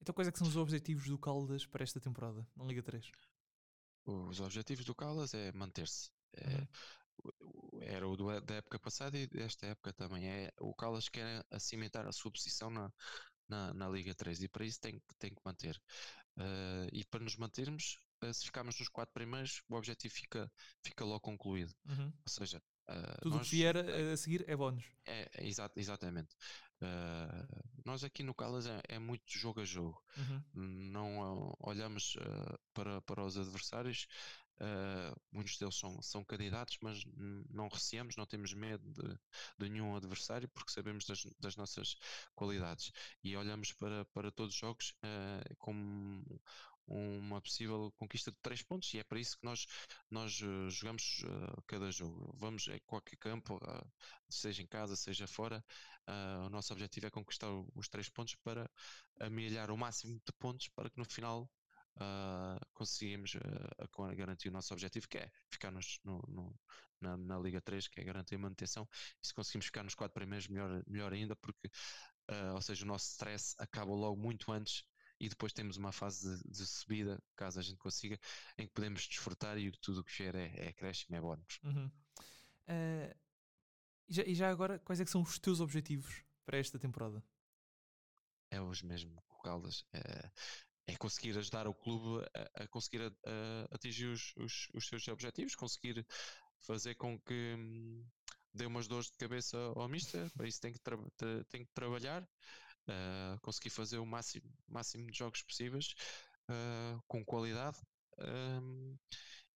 [0.00, 3.10] Então, quais é que são os objetivos do Caldas para esta temporada, na Liga 3?
[4.04, 6.10] Os objetivos do Caldas é manter-se.
[6.34, 6.66] É,
[7.24, 7.80] uhum.
[7.80, 10.28] Era o do, da época passada e desta época também.
[10.28, 12.92] É, o Caldas quer cimentar a sua posição na,
[13.48, 15.80] na, na, Liga 3 e para isso tem, tem que manter.
[16.36, 17.98] Uh, e para nos mantermos,
[18.32, 20.50] se ficarmos nos quatro primeiros, o objetivo fica,
[20.82, 21.74] fica logo concluído.
[21.86, 22.06] Uhum.
[22.06, 24.84] Ou seja, uh, tudo o que vier a, a, seguir é bónus.
[25.04, 26.34] É, é exa exatamente.
[27.84, 30.02] nós aqui no Calas é, é, muito jogo a jogo.
[30.16, 30.42] Uhum.
[30.54, 32.16] Não olhamos
[32.72, 34.06] para, para os adversários.
[35.30, 37.04] muitos deles são, são candidatos, mas
[37.50, 39.18] não receamos, não temos medo de,
[39.58, 41.96] de nenhum adversário porque sabemos das, das, nossas
[42.34, 42.90] qualidades
[43.22, 44.94] e olhamos para, para todos os jogos
[45.58, 46.24] como
[46.88, 49.66] uma possível conquista de três pontos e é para isso que nós,
[50.10, 52.32] nós uh, jogamos uh, cada jogo.
[52.38, 53.92] Vamos a qualquer campo, uh,
[54.28, 55.64] seja em casa, seja fora,
[56.46, 58.70] o nosso objetivo é conquistar os três pontos para
[59.18, 61.50] amelhar o máximo de pontos para que no final
[62.72, 63.32] conseguimos
[64.16, 66.60] garantir o nosso objetivo, que é ficar nos, no, no,
[67.00, 68.88] na, na, Liga 3, que é garantir a manutenção.
[69.20, 71.68] E se conseguimos ficar nos quatro primeiros, melhor, melhor ainda, porque,
[72.54, 74.84] ou seja, o nosso stress acaba logo muito antes
[75.18, 78.18] e depois temos uma fase de, de, subida, caso a gente consiga,
[78.58, 81.58] em que podemos desfrutar e tudo o que vier é, é acréscimo, é bónus.
[81.62, 81.86] Uhum.
[82.68, 83.14] Uh,
[84.08, 87.22] e, já, e, já, agora, quais é que são os teus objetivos para esta temporada?
[88.50, 89.84] É os mesmos com Caldas.
[89.92, 90.30] É,
[90.88, 95.08] é, conseguir ajudar o clube a, a conseguir a, a atingir os, os, os, seus
[95.08, 96.06] objetivos, conseguir
[96.60, 98.06] fazer com que hum,
[98.52, 100.80] dê umas dores de cabeça ao Mister, para isso tem que,
[101.48, 102.26] tem que trabalhar
[102.88, 105.94] uh, conseguir fazer o máximo, máximo de jogos possíveis
[106.48, 107.78] uh, com qualidade
[108.18, 108.96] um,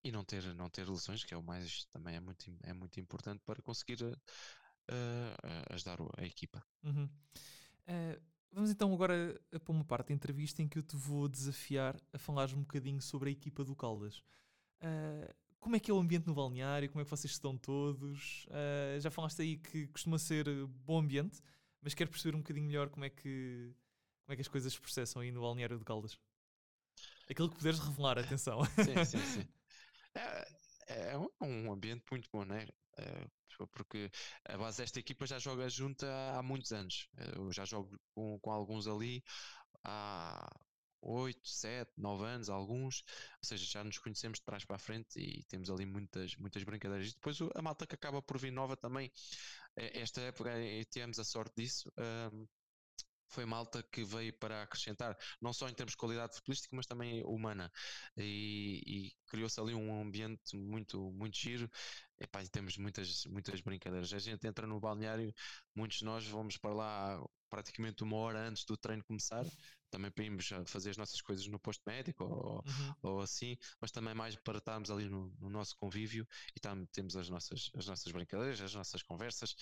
[0.04, 3.00] e não ter, não ter lesões, que é o mais também é muito, é muito
[3.00, 4.15] importante para conseguir uh,
[5.70, 6.63] ajudar a equipa.
[6.84, 7.10] Uhum.
[8.52, 12.18] Vamos então agora para uma parte da entrevista em que eu te vou desafiar a
[12.18, 14.24] falares um bocadinho sobre a equipa do Caldas.
[15.60, 16.89] Como é que é o ambiente no balneário?
[16.89, 18.48] Como é que vocês estão todos?
[19.02, 21.42] Já falaste aí que costuma ser bom ambiente
[21.82, 23.74] mas quero perceber um bocadinho melhor como é que,
[24.26, 26.18] como é que as coisas se processam aí no balneário de Caldas.
[27.30, 28.60] Aquilo que puderes revelar, atenção.
[28.84, 29.48] Sim, sim, sim.
[30.92, 32.68] É, é um ambiente muito bom, né?
[32.98, 33.28] É,
[33.68, 34.10] porque
[34.46, 37.08] a base desta equipa já joga junta há muitos anos.
[37.36, 39.24] Eu já jogo com, com alguns ali
[39.84, 40.50] há
[41.02, 43.04] 8, 7, 9 anos, alguns,
[43.42, 46.63] ou seja, já nos conhecemos de trás para a frente e temos ali muitas, muitas
[46.63, 47.10] brincadeiras.
[47.10, 49.12] E depois a malta que acaba por vir nova também,
[49.94, 50.52] esta época
[50.92, 51.92] tivemos a sorte disso.
[51.98, 52.48] Um,
[53.30, 57.24] foi malta que veio para acrescentar, não só em termos de qualidade futebolística, mas também
[57.24, 57.72] humana.
[58.18, 61.70] E, e criou-se ali um ambiente muito, muito giro.
[62.20, 64.12] E temos muitas, muitas brincadeiras.
[64.13, 65.34] A gente entra no balneário,
[65.76, 69.46] muitos de nós vamos para lá praticamente uma hora antes do treino começar,
[69.89, 72.95] também para irmos fazer as nossas coisas no posto médico ou, uhum.
[73.02, 77.15] ou assim, mas também mais para estarmos ali no, no nosso convívio e tam, temos
[77.15, 79.56] as nossas, as nossas brincadeiras, as nossas conversas,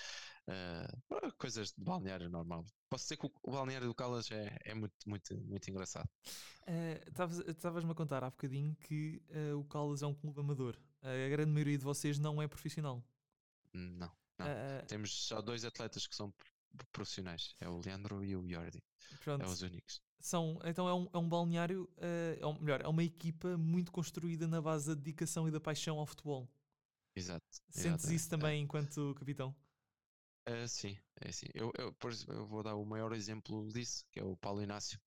[0.47, 2.65] uh, coisas de balneário normal.
[2.89, 6.09] Posso dizer que o, o balneário do Calas é, é muito, muito, muito engraçado.
[6.65, 7.01] Eh,
[7.47, 10.77] estavas-me uh, a contar há bocadinho que uh, o Calas é um clube amador.
[11.01, 13.03] a grande maioria de vocês não é profissional.
[13.73, 14.11] Não.
[14.39, 14.45] Não.
[14.87, 16.31] Temos só dois atletas que são
[16.91, 17.55] profissionais.
[17.59, 18.83] É o Leandro e o Jordi.
[19.23, 19.43] Pronto.
[19.43, 20.01] É os únicos.
[20.19, 23.91] São, então é um, é um balneário, uh, é um, melhor, é uma equipa muito
[23.91, 26.49] construída na base da dedicação e da paixão ao futebol.
[27.15, 27.45] Exato.
[27.69, 28.29] Sentes exato, isso é.
[28.29, 28.63] também é.
[28.63, 29.55] enquanto capitão?
[30.49, 31.47] Uh, sim, é assim.
[31.53, 34.99] Eu, eu, por, eu vou dar o maior exemplo disso, que é o Paulo Inácio.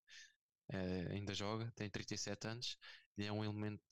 [0.73, 2.79] Uh, ainda joga, tem 37 anos
[3.21, 3.83] e é um elemento,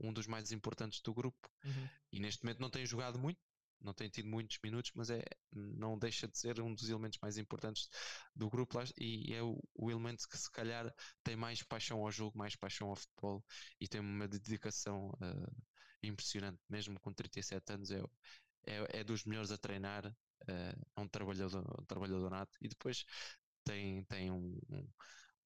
[0.00, 1.48] um dos mais importantes do grupo.
[1.64, 1.88] Uhum.
[2.10, 3.40] E neste momento não tem jogado muito,
[3.82, 7.36] não tem tido muitos minutos, mas é, não deixa de ser um dos elementos mais
[7.38, 7.88] importantes
[8.34, 10.92] do grupo e é o, o, elemento que se calhar
[11.22, 13.44] tem mais paixão ao jogo, mais paixão ao futebol
[13.80, 15.62] e tem uma dedicação uh,
[16.02, 18.02] impressionante, mesmo com 37 anos, é,
[18.66, 20.14] é, é dos melhores a treinar, uh,
[20.96, 23.04] é um trabalhador, um trabalhador nato e depois
[23.64, 24.88] tem, tem um, um,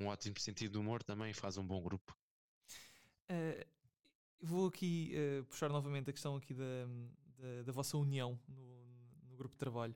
[0.00, 2.16] um ótimo sentido de humor também faz um bom grupo.
[3.30, 3.66] Uh,
[4.40, 6.86] vou aqui uh, puxar novamente a questão aqui da,
[7.38, 9.94] da, da vossa união no, no, grupo de trabalho.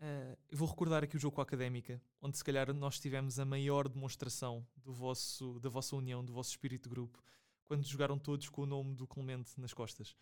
[0.00, 3.38] Uh, eu vou recordar aqui o jogo com a Académica, onde se calhar nós tivemos
[3.38, 7.22] a maior demonstração do vosso, da vossa união, do vosso espírito de grupo,
[7.64, 10.16] quando jogaram todos com o nome do Clemente nas costas,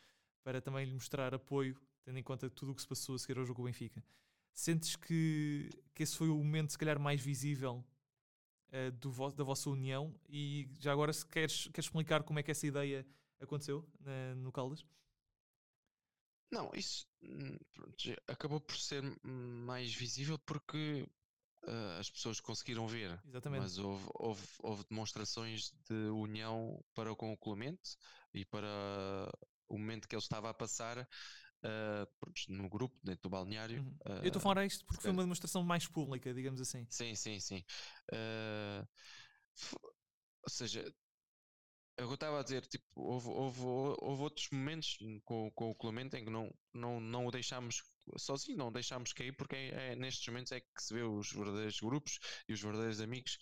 [0.44, 3.38] para também lhe mostrar apoio, tendo em conta tudo o que se passou a seguir
[3.38, 4.04] ao jogo Benfica.
[4.52, 7.82] Sentes que, que esse foi o momento, se calhar, mais visível
[8.68, 10.14] uh, do vo da vossa união?
[10.28, 13.06] E já agora, se queres, queres explicar como é que essa ideia
[13.40, 13.88] aconteceu
[14.36, 14.84] no Caldas?
[16.50, 17.56] Não, isso hum,
[18.26, 21.06] acabou por ser mais visível porque
[21.64, 23.20] uh, as pessoas conseguiram ver.
[23.26, 23.62] Exatamente.
[23.62, 27.96] Mas houve, houve, houve, demonstrações de união para com o Clemente
[28.34, 28.68] e para
[29.68, 31.08] o momento que ele estava a passar
[31.62, 32.08] Uh,
[32.48, 33.82] no grupo, dentro do balneário.
[33.82, 33.90] Uhum.
[34.06, 36.86] Uh, eu estou a falar isto porque foi uma demonstração mais pública, digamos assim.
[36.88, 37.62] Sim, sim, sim.
[40.42, 40.90] Ou seja,
[42.00, 46.24] eu estava a dizer, tipo, houve, houve, houve outros momentos com, com o Clemente em
[46.24, 47.82] que não, não, não o deixámos
[48.16, 51.32] sozinho, não o deixámos cair, porque é, é, nestes momentos é que se vê os
[51.32, 53.38] verdadeiros grupos e os verdadeiros amigos.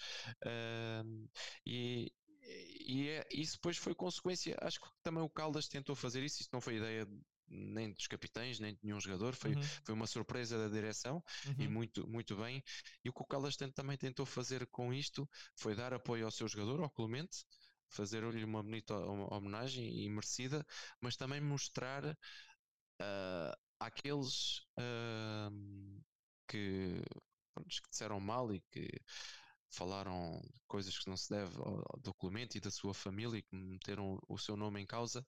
[1.65, 4.57] e, e é, isso depois foi consequência.
[4.61, 6.41] Acho que também o Caldas tentou fazer isso.
[6.41, 7.07] Isso não foi ideia
[7.51, 9.63] nem dos capitães, nem de nenhum jogador, foi, uhum.
[9.63, 11.55] foi uma surpresa da direção uhum.
[11.59, 12.63] e muito, muito bem.
[13.05, 16.47] E o que o Caldas também tentou fazer com isto foi dar apoio ao seu
[16.47, 17.45] jogador, ao Clemente,
[17.89, 20.65] fazer-lhe uma bonita homenagem e merecida,
[21.01, 26.03] mas também mostrar uh, àqueles uh,
[26.47, 27.03] que,
[27.69, 28.89] que disseram mal e que
[29.71, 33.55] falaram coisas que não se deve ao, do Clemente e da sua família e que
[33.55, 35.25] meteram o seu nome em causa,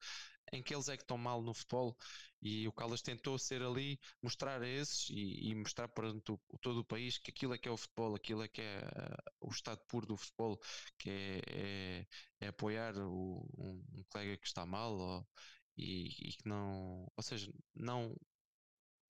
[0.53, 1.97] em que eles é que estão mal no futebol
[2.43, 6.85] e o Caldas tentou ser ali, mostrar a esses e, e mostrar o, todo o
[6.85, 9.81] país que aquilo é que é o futebol, aquilo é que é uh, o estado
[9.87, 10.59] puro do futebol,
[10.99, 12.07] que é, é,
[12.41, 15.29] é apoiar o, um, um, colega que está mal ou,
[15.77, 18.15] e, e, que não, ou seja, não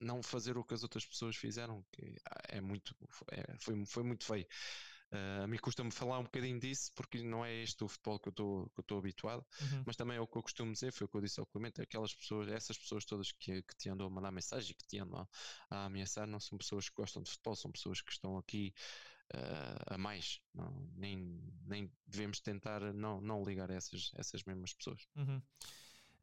[0.01, 2.15] não fazer o que as outras pessoas fizeram, que
[2.49, 2.95] é muito,
[3.31, 4.47] é, foi, foi muito feio.
[5.11, 8.29] Uh, a mim custa-me falar um bocadinho disso porque não é este o futebol que
[8.29, 9.83] eu estou habituado, uhum.
[9.85, 11.81] mas também é o que eu costumo dizer, foi o que eu disse ao Clemente,
[11.81, 15.27] aquelas pessoas, essas pessoas todas que, que te andam a mandar mensagem, que te andam
[15.69, 18.73] a, a ameaçar, não são pessoas que gostam de futebol, são pessoas que estão aqui
[19.33, 24.73] uh, a mais, não, nem, nem devemos tentar não, não ligar a essas, essas mesmas
[24.73, 25.05] pessoas.
[25.15, 25.41] Uhum.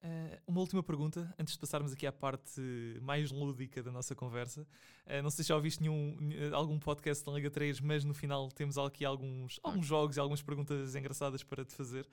[0.02, 2.60] Uh, uma última pergunta, antes de passarmos aqui à parte
[3.02, 4.62] mais lúdica da nossa conversa.
[5.06, 6.16] Uh, não sei se já ouviste nenhum,
[6.52, 10.40] algum podcast da Liga 3, mas no final temos aqui alguns, alguns jogos e algumas
[10.40, 12.08] perguntas engraçadas para te fazer.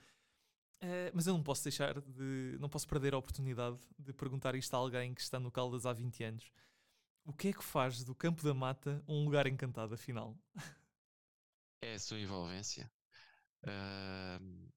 [0.82, 2.56] Uh, mas eu não posso deixar de.
[2.58, 5.92] não posso perder a oportunidade de perguntar isto a alguém que está no Caldas há
[5.92, 6.50] 20 anos.
[7.24, 10.36] O que é que faz do Campo da Mata um lugar encantado, afinal?
[11.82, 12.90] É a sua envolvência.
[13.62, 14.70] Uh,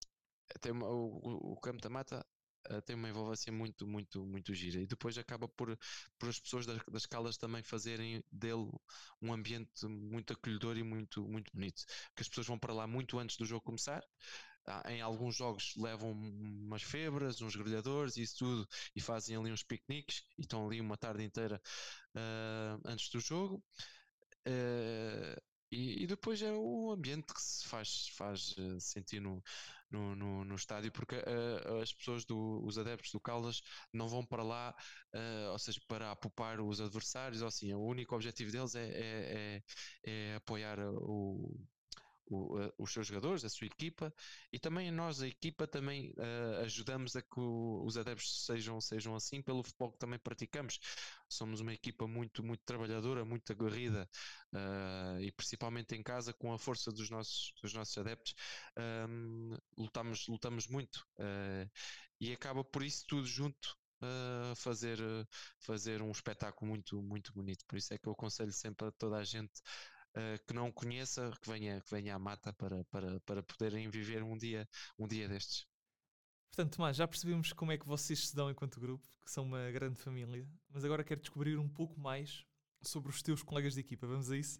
[0.60, 2.26] tem o, o Campo da Mata
[2.69, 4.79] uh, tem uma envolvência muito, muito, muito gira.
[4.82, 5.77] E depois acaba por,
[6.17, 8.69] por as pessoas das, das calas também fazerem dele
[9.21, 11.84] um ambiente muito acolhedor e muito, muito bonito.
[12.15, 14.03] Que as pessoas vão para lá muito antes do jogo começar.
[14.65, 19.51] Ah, em alguns jogos levam umas febras, uns grelhadores e isso tudo, e fazem ali
[19.51, 21.60] uns piqueniques e estão ali uma tarde inteira
[22.15, 23.63] uh, antes do jogo.
[24.47, 29.41] Uh, e, e, depois é o ambiente que se faz, faz sentir no,
[29.91, 33.62] no, no, no estádio, porque uh, as pessoas, do, os adeptos do Caldas,
[33.93, 34.75] não vão para lá,
[35.13, 39.63] uh, ou seja, para apupar os adversários, ou assim, o único objetivo deles é, é,
[40.05, 41.55] é, é apoiar o,
[42.30, 44.13] o, os seus jogadores, a sua equipa
[44.52, 49.15] e também nós, a equipa, também uh, ajudamos a que o, os adeptos sejam, sejam
[49.15, 50.80] assim pelo futebol que também praticamos.
[51.28, 54.10] Somos uma equipa muito, muito trabalhadora, muito aguerrida
[54.54, 58.34] uh, e principalmente em casa, com a força dos nossos, dos nossos adeptos,
[59.10, 61.69] um, lutamos, lutamos muito uh,
[62.19, 64.98] e acaba por isso tudo junto Uh, fazer,
[65.60, 67.65] fazer um espetáculo muito, muito bonito.
[67.67, 69.62] Por isso é que eu aconselho sempre a toda a gente
[70.15, 74.23] uh, que não conheça, que venha, que venha à mata para, para, para poderem viver
[74.23, 75.67] um dia, um dia destes.
[76.49, 79.71] Portanto, Tomás, já percebemos como é que vocês se dão enquanto grupo, que são uma
[79.71, 82.45] grande família, mas agora quero descobrir um pouco mais
[82.81, 84.07] sobre os teus colegas de equipa.
[84.07, 84.60] Vamos a isso?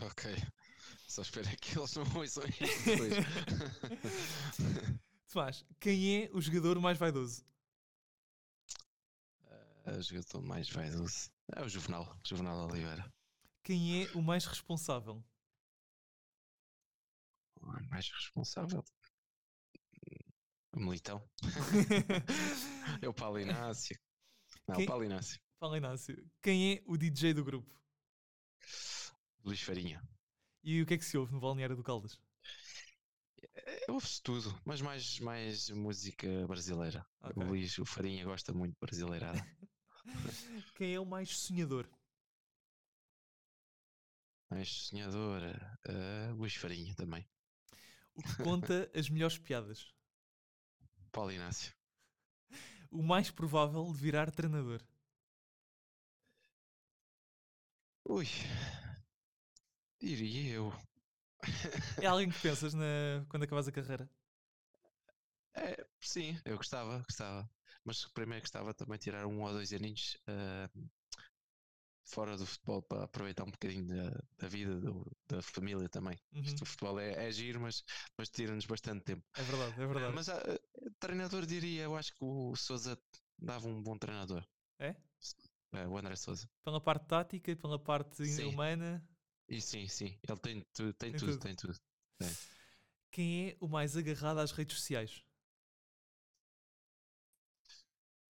[0.00, 0.34] Ok.
[1.08, 3.14] Só espero que eles não ouçam isso depois.
[5.28, 7.44] Tomás, quem é o jogador mais vaidoso?
[9.86, 13.12] Uh, o jogador mais vaidoso é o Juvenal, Juvenal Oliveira.
[13.64, 15.24] Quem é o mais responsável?
[17.60, 18.84] O mais responsável?
[20.72, 21.22] O Militão.
[23.02, 23.98] é o Paulo Inácio.
[24.68, 25.40] Não, Quem- o Paulo Inácio.
[25.58, 26.30] Paulo Inácio.
[26.42, 27.72] Quem é o DJ do grupo?
[29.44, 30.02] Luís Farinha.
[30.62, 32.18] E o que é que se ouve no balneário do Caldas?
[33.54, 37.06] É, Ouve-se tudo, mas mais, mais música brasileira.
[37.20, 37.42] Ok.
[37.42, 39.38] O Luís, o Farinha gosta muito de brasileirada.
[40.76, 41.88] Quem é o mais sonhador?
[44.54, 45.78] Mais sonhadora.
[45.88, 47.26] Uh, Luís Farinha também.
[48.14, 49.92] O que conta as melhores piadas?
[51.10, 51.74] Paulo Inácio.
[52.90, 54.80] O mais provável de virar treinador?
[58.04, 58.26] Ui.
[60.00, 60.72] Diria eu.
[62.00, 63.24] É alguém que pensas na...
[63.28, 64.08] quando acabas a carreira?
[65.56, 67.50] É, sim, eu gostava, gostava.
[67.84, 70.70] Mas primeiro gostava também de tirar um ou dois aninhos ah,
[72.04, 76.16] fora do futebol para aproveitar um bocadinho da, da vida, do- da família também.
[76.32, 76.42] Uhum.
[76.42, 77.82] Isto, o futebol é, é giro, mas,
[78.18, 79.22] mas tira-nos bastante tempo.
[79.36, 80.14] É verdade, é verdade.
[80.14, 80.40] Mas ah,
[81.00, 82.98] treinador diria, eu acho que o Souza
[83.38, 84.44] dava um bom treinador.
[84.78, 84.94] É?
[85.72, 86.48] É, o André Souza.
[86.64, 88.44] Pela parte tática e pela parte Sim.
[88.46, 89.02] humana,
[89.48, 91.40] E sim, sim, ele tem, tu- tem, Tem tudo, tudo.
[91.40, 91.74] tem tudo.
[93.10, 95.22] quem é o mais agarrado às redes sociais?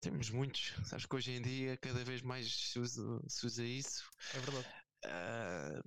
[0.00, 0.74] Temos muitos.
[0.84, 4.08] Sabes que hoje em dia cada vez mais se usa, se usa isso.
[4.34, 4.68] É verdade.
[5.04, 5.82] Ah,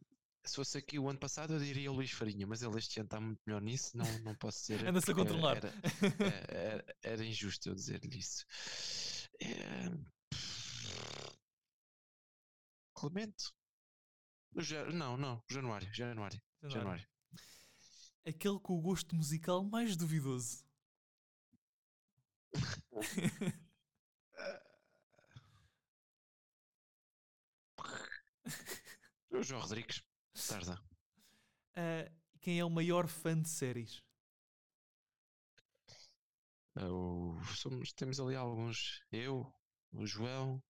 [0.46, 3.08] se fosse aqui o ano passado, eu diria o Luís Farinha, mas ele este ano
[3.08, 4.86] está muito melhor nisso, não, não posso dizer.
[4.88, 5.58] Anda-se a controlar.
[5.58, 5.74] Era, é,
[6.74, 8.46] era, era injusto eu dizer-lhe isso.
[9.42, 9.90] É,
[12.94, 13.52] Clemente?
[14.94, 16.80] Não, não, Januário, Januário, Januário.
[16.80, 17.08] Januário.
[18.26, 20.64] Aquele com o gosto musical mais duvidoso.
[29.42, 30.04] João Rodrigues,
[30.48, 30.80] Tarzan.
[31.76, 34.02] Ah, quem é o maior fã de séries?
[36.76, 39.02] O- somos, temos ali alguns.
[39.12, 39.54] Eu,
[39.92, 40.62] o João,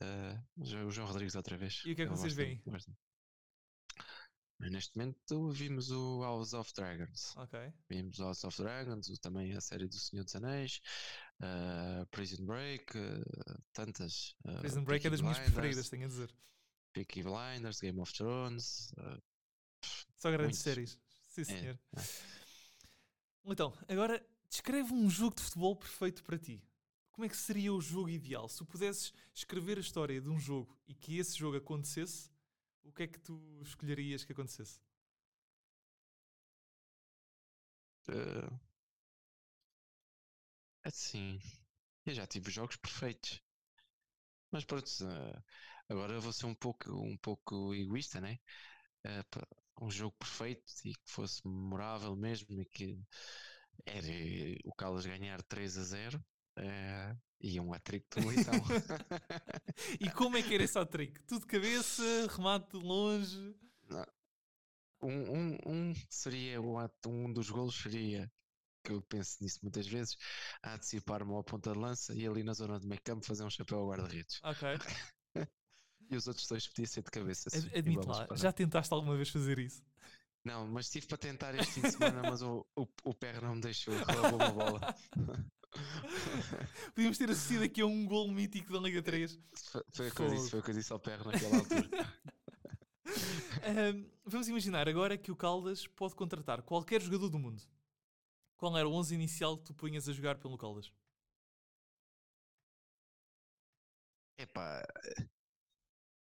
[0.00, 1.82] ah, o Jo- o João Rodrigues outra vez.
[1.86, 2.62] E o que é que Ele vocês veem?
[4.60, 7.36] Neste momento vimos o House of Dragons.
[7.36, 7.72] Ok.
[7.88, 10.80] Vimos o House of Dragons, também a série do Senhor dos Anéis,
[11.40, 14.34] ah, Prison Break, ah, tantas.
[14.44, 16.34] ah, Prison Break é Peaky das minhas preferidas, tenho a dizer.
[16.92, 18.92] Peaky Blinders, Game of Thrones.
[20.16, 20.58] Só grandes Muitos.
[20.58, 20.98] séries.
[21.28, 21.78] Sim, É, senhor.
[21.96, 22.00] é.
[23.44, 26.62] Então, agora descreve um jogo de futebol perfeito para ti.
[27.12, 28.48] Como é que seria o jogo ideal?
[28.48, 32.30] Se tu pudesses escrever a história de um jogo e que esse jogo acontecesse,
[32.82, 34.80] o que é que tu escolherias que acontecesse?
[40.84, 41.40] Assim,
[42.06, 43.42] eu já tive jogos perfeitos.
[44.50, 45.42] Mas pronto, ah,
[45.88, 48.38] agora eu vou ser um pouco, um pouco egoísta, né?
[49.30, 49.46] Pá,
[49.80, 52.98] um jogo perfeito e que fosse memorável mesmo e que
[53.86, 54.06] era
[54.64, 56.24] o Caldas ganhar 3 a 0
[56.56, 58.54] eh, e um hat-trick do Militão.
[60.00, 61.22] E como é que era esse hat-trick?
[61.22, 62.02] Tudo de cabeça,
[62.36, 63.54] remate de longe.
[65.00, 68.30] um, um, um seria um dos golos seria
[68.84, 70.16] que eu penso nisso muitas vezes,
[70.62, 73.50] a antecipar-me ao ponta de lança e ali na zona de meio campo fazer um
[73.50, 74.40] chapéu ao guarda-redes.
[74.42, 74.68] Ok.
[76.10, 77.50] E os outros dois podia ser de cabeça.
[77.50, 79.82] Ad- sim, em Admite bolas lá, já tentaste alguma vez fazer isso?
[80.42, 83.56] Não, mas estive para tentar este fim de semana, mas o, o, o pé não
[83.56, 84.96] me deixou, roubou uma bola.
[86.94, 89.38] Podíamos ter assistido aqui a um gol mítico da Liga 3.
[89.70, 91.88] Foi, foi o que eu disse, foi o que eu disse ao pé naquela altura.
[93.64, 97.62] Ahm, vamos imaginar agora que o Caldas pode contratar qualquer jogador do mundo.
[98.58, 100.92] Qual era o 11 inicial que tu punhas a jogar pelo Caldas?
[104.36, 104.82] Epá,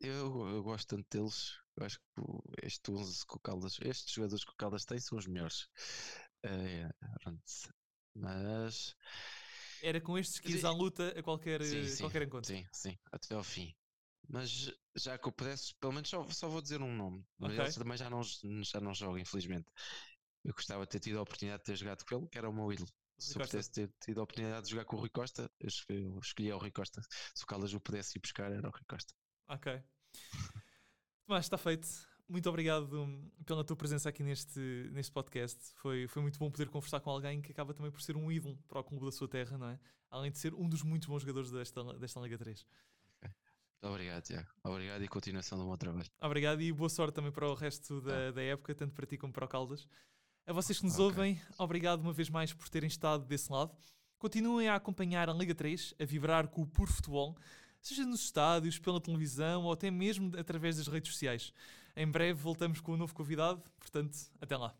[0.01, 1.59] eu, eu gosto tanto deles.
[1.77, 5.19] Eu acho que este 11 que o Caldas, estes jogadores que o Caldas tem são
[5.19, 5.69] os melhores.
[7.23, 7.43] Pronto.
[8.15, 8.97] Mas
[9.81, 12.55] Era com estes que ias à luta a qualquer, sim, sim, qualquer encontro.
[12.55, 13.75] sim, sim, até ao fim.
[14.29, 17.25] Mas já que eu pudesse, pelo menos só, só vou dizer um nome.
[17.39, 17.59] Mas Ok.
[17.59, 19.67] ele também já não, já não joga, infelizmente.
[20.45, 22.53] Eu gostava de ter tido a oportunidade de ter jogado com ele, que era o
[22.53, 22.89] meu ídolo.
[23.19, 26.03] Se eu pudesse ter tido a oportunidade de jogar com o Rui Costa, eu escolhi,
[26.03, 27.03] eu escolhia o Rui Costa.
[27.35, 29.13] Se o Caldas o pudesse ir buscar, era o Rui Costa.
[29.49, 29.83] Ok.
[31.27, 31.87] Tomás, está feito.
[32.27, 34.61] Muito obrigado hum, pela tua presença aqui neste,
[34.93, 35.59] neste podcast.
[35.75, 38.57] Foi, foi muito bom poder conversar com alguém que acaba também por ser um ídolo
[38.67, 39.79] para o clube da sua terra, não é?
[40.09, 42.67] Além de ser um dos muitos bons jogadores desta, desta Liga 3.
[43.83, 44.49] Muito obrigado, Tiago.
[44.63, 46.09] Obrigado e continuação do bom trabalho.
[46.21, 49.33] Obrigado e boa sorte também para o resto da, da época, tanto para ti como
[49.33, 49.89] para o Caldas.
[50.47, 51.05] A vocês que nos okay.
[51.05, 53.75] ouvem, obrigado uma vez mais por terem estado desse lado.
[54.19, 57.37] Continuem a acompanhar a Liga 3, a vibrar com o puro futebol,
[57.81, 61.53] seja nos estádios, pela televisão ou até mesmo através das redes sociais.
[61.97, 64.75] Em breve voltamos com um novo convidado, portanto, até lá.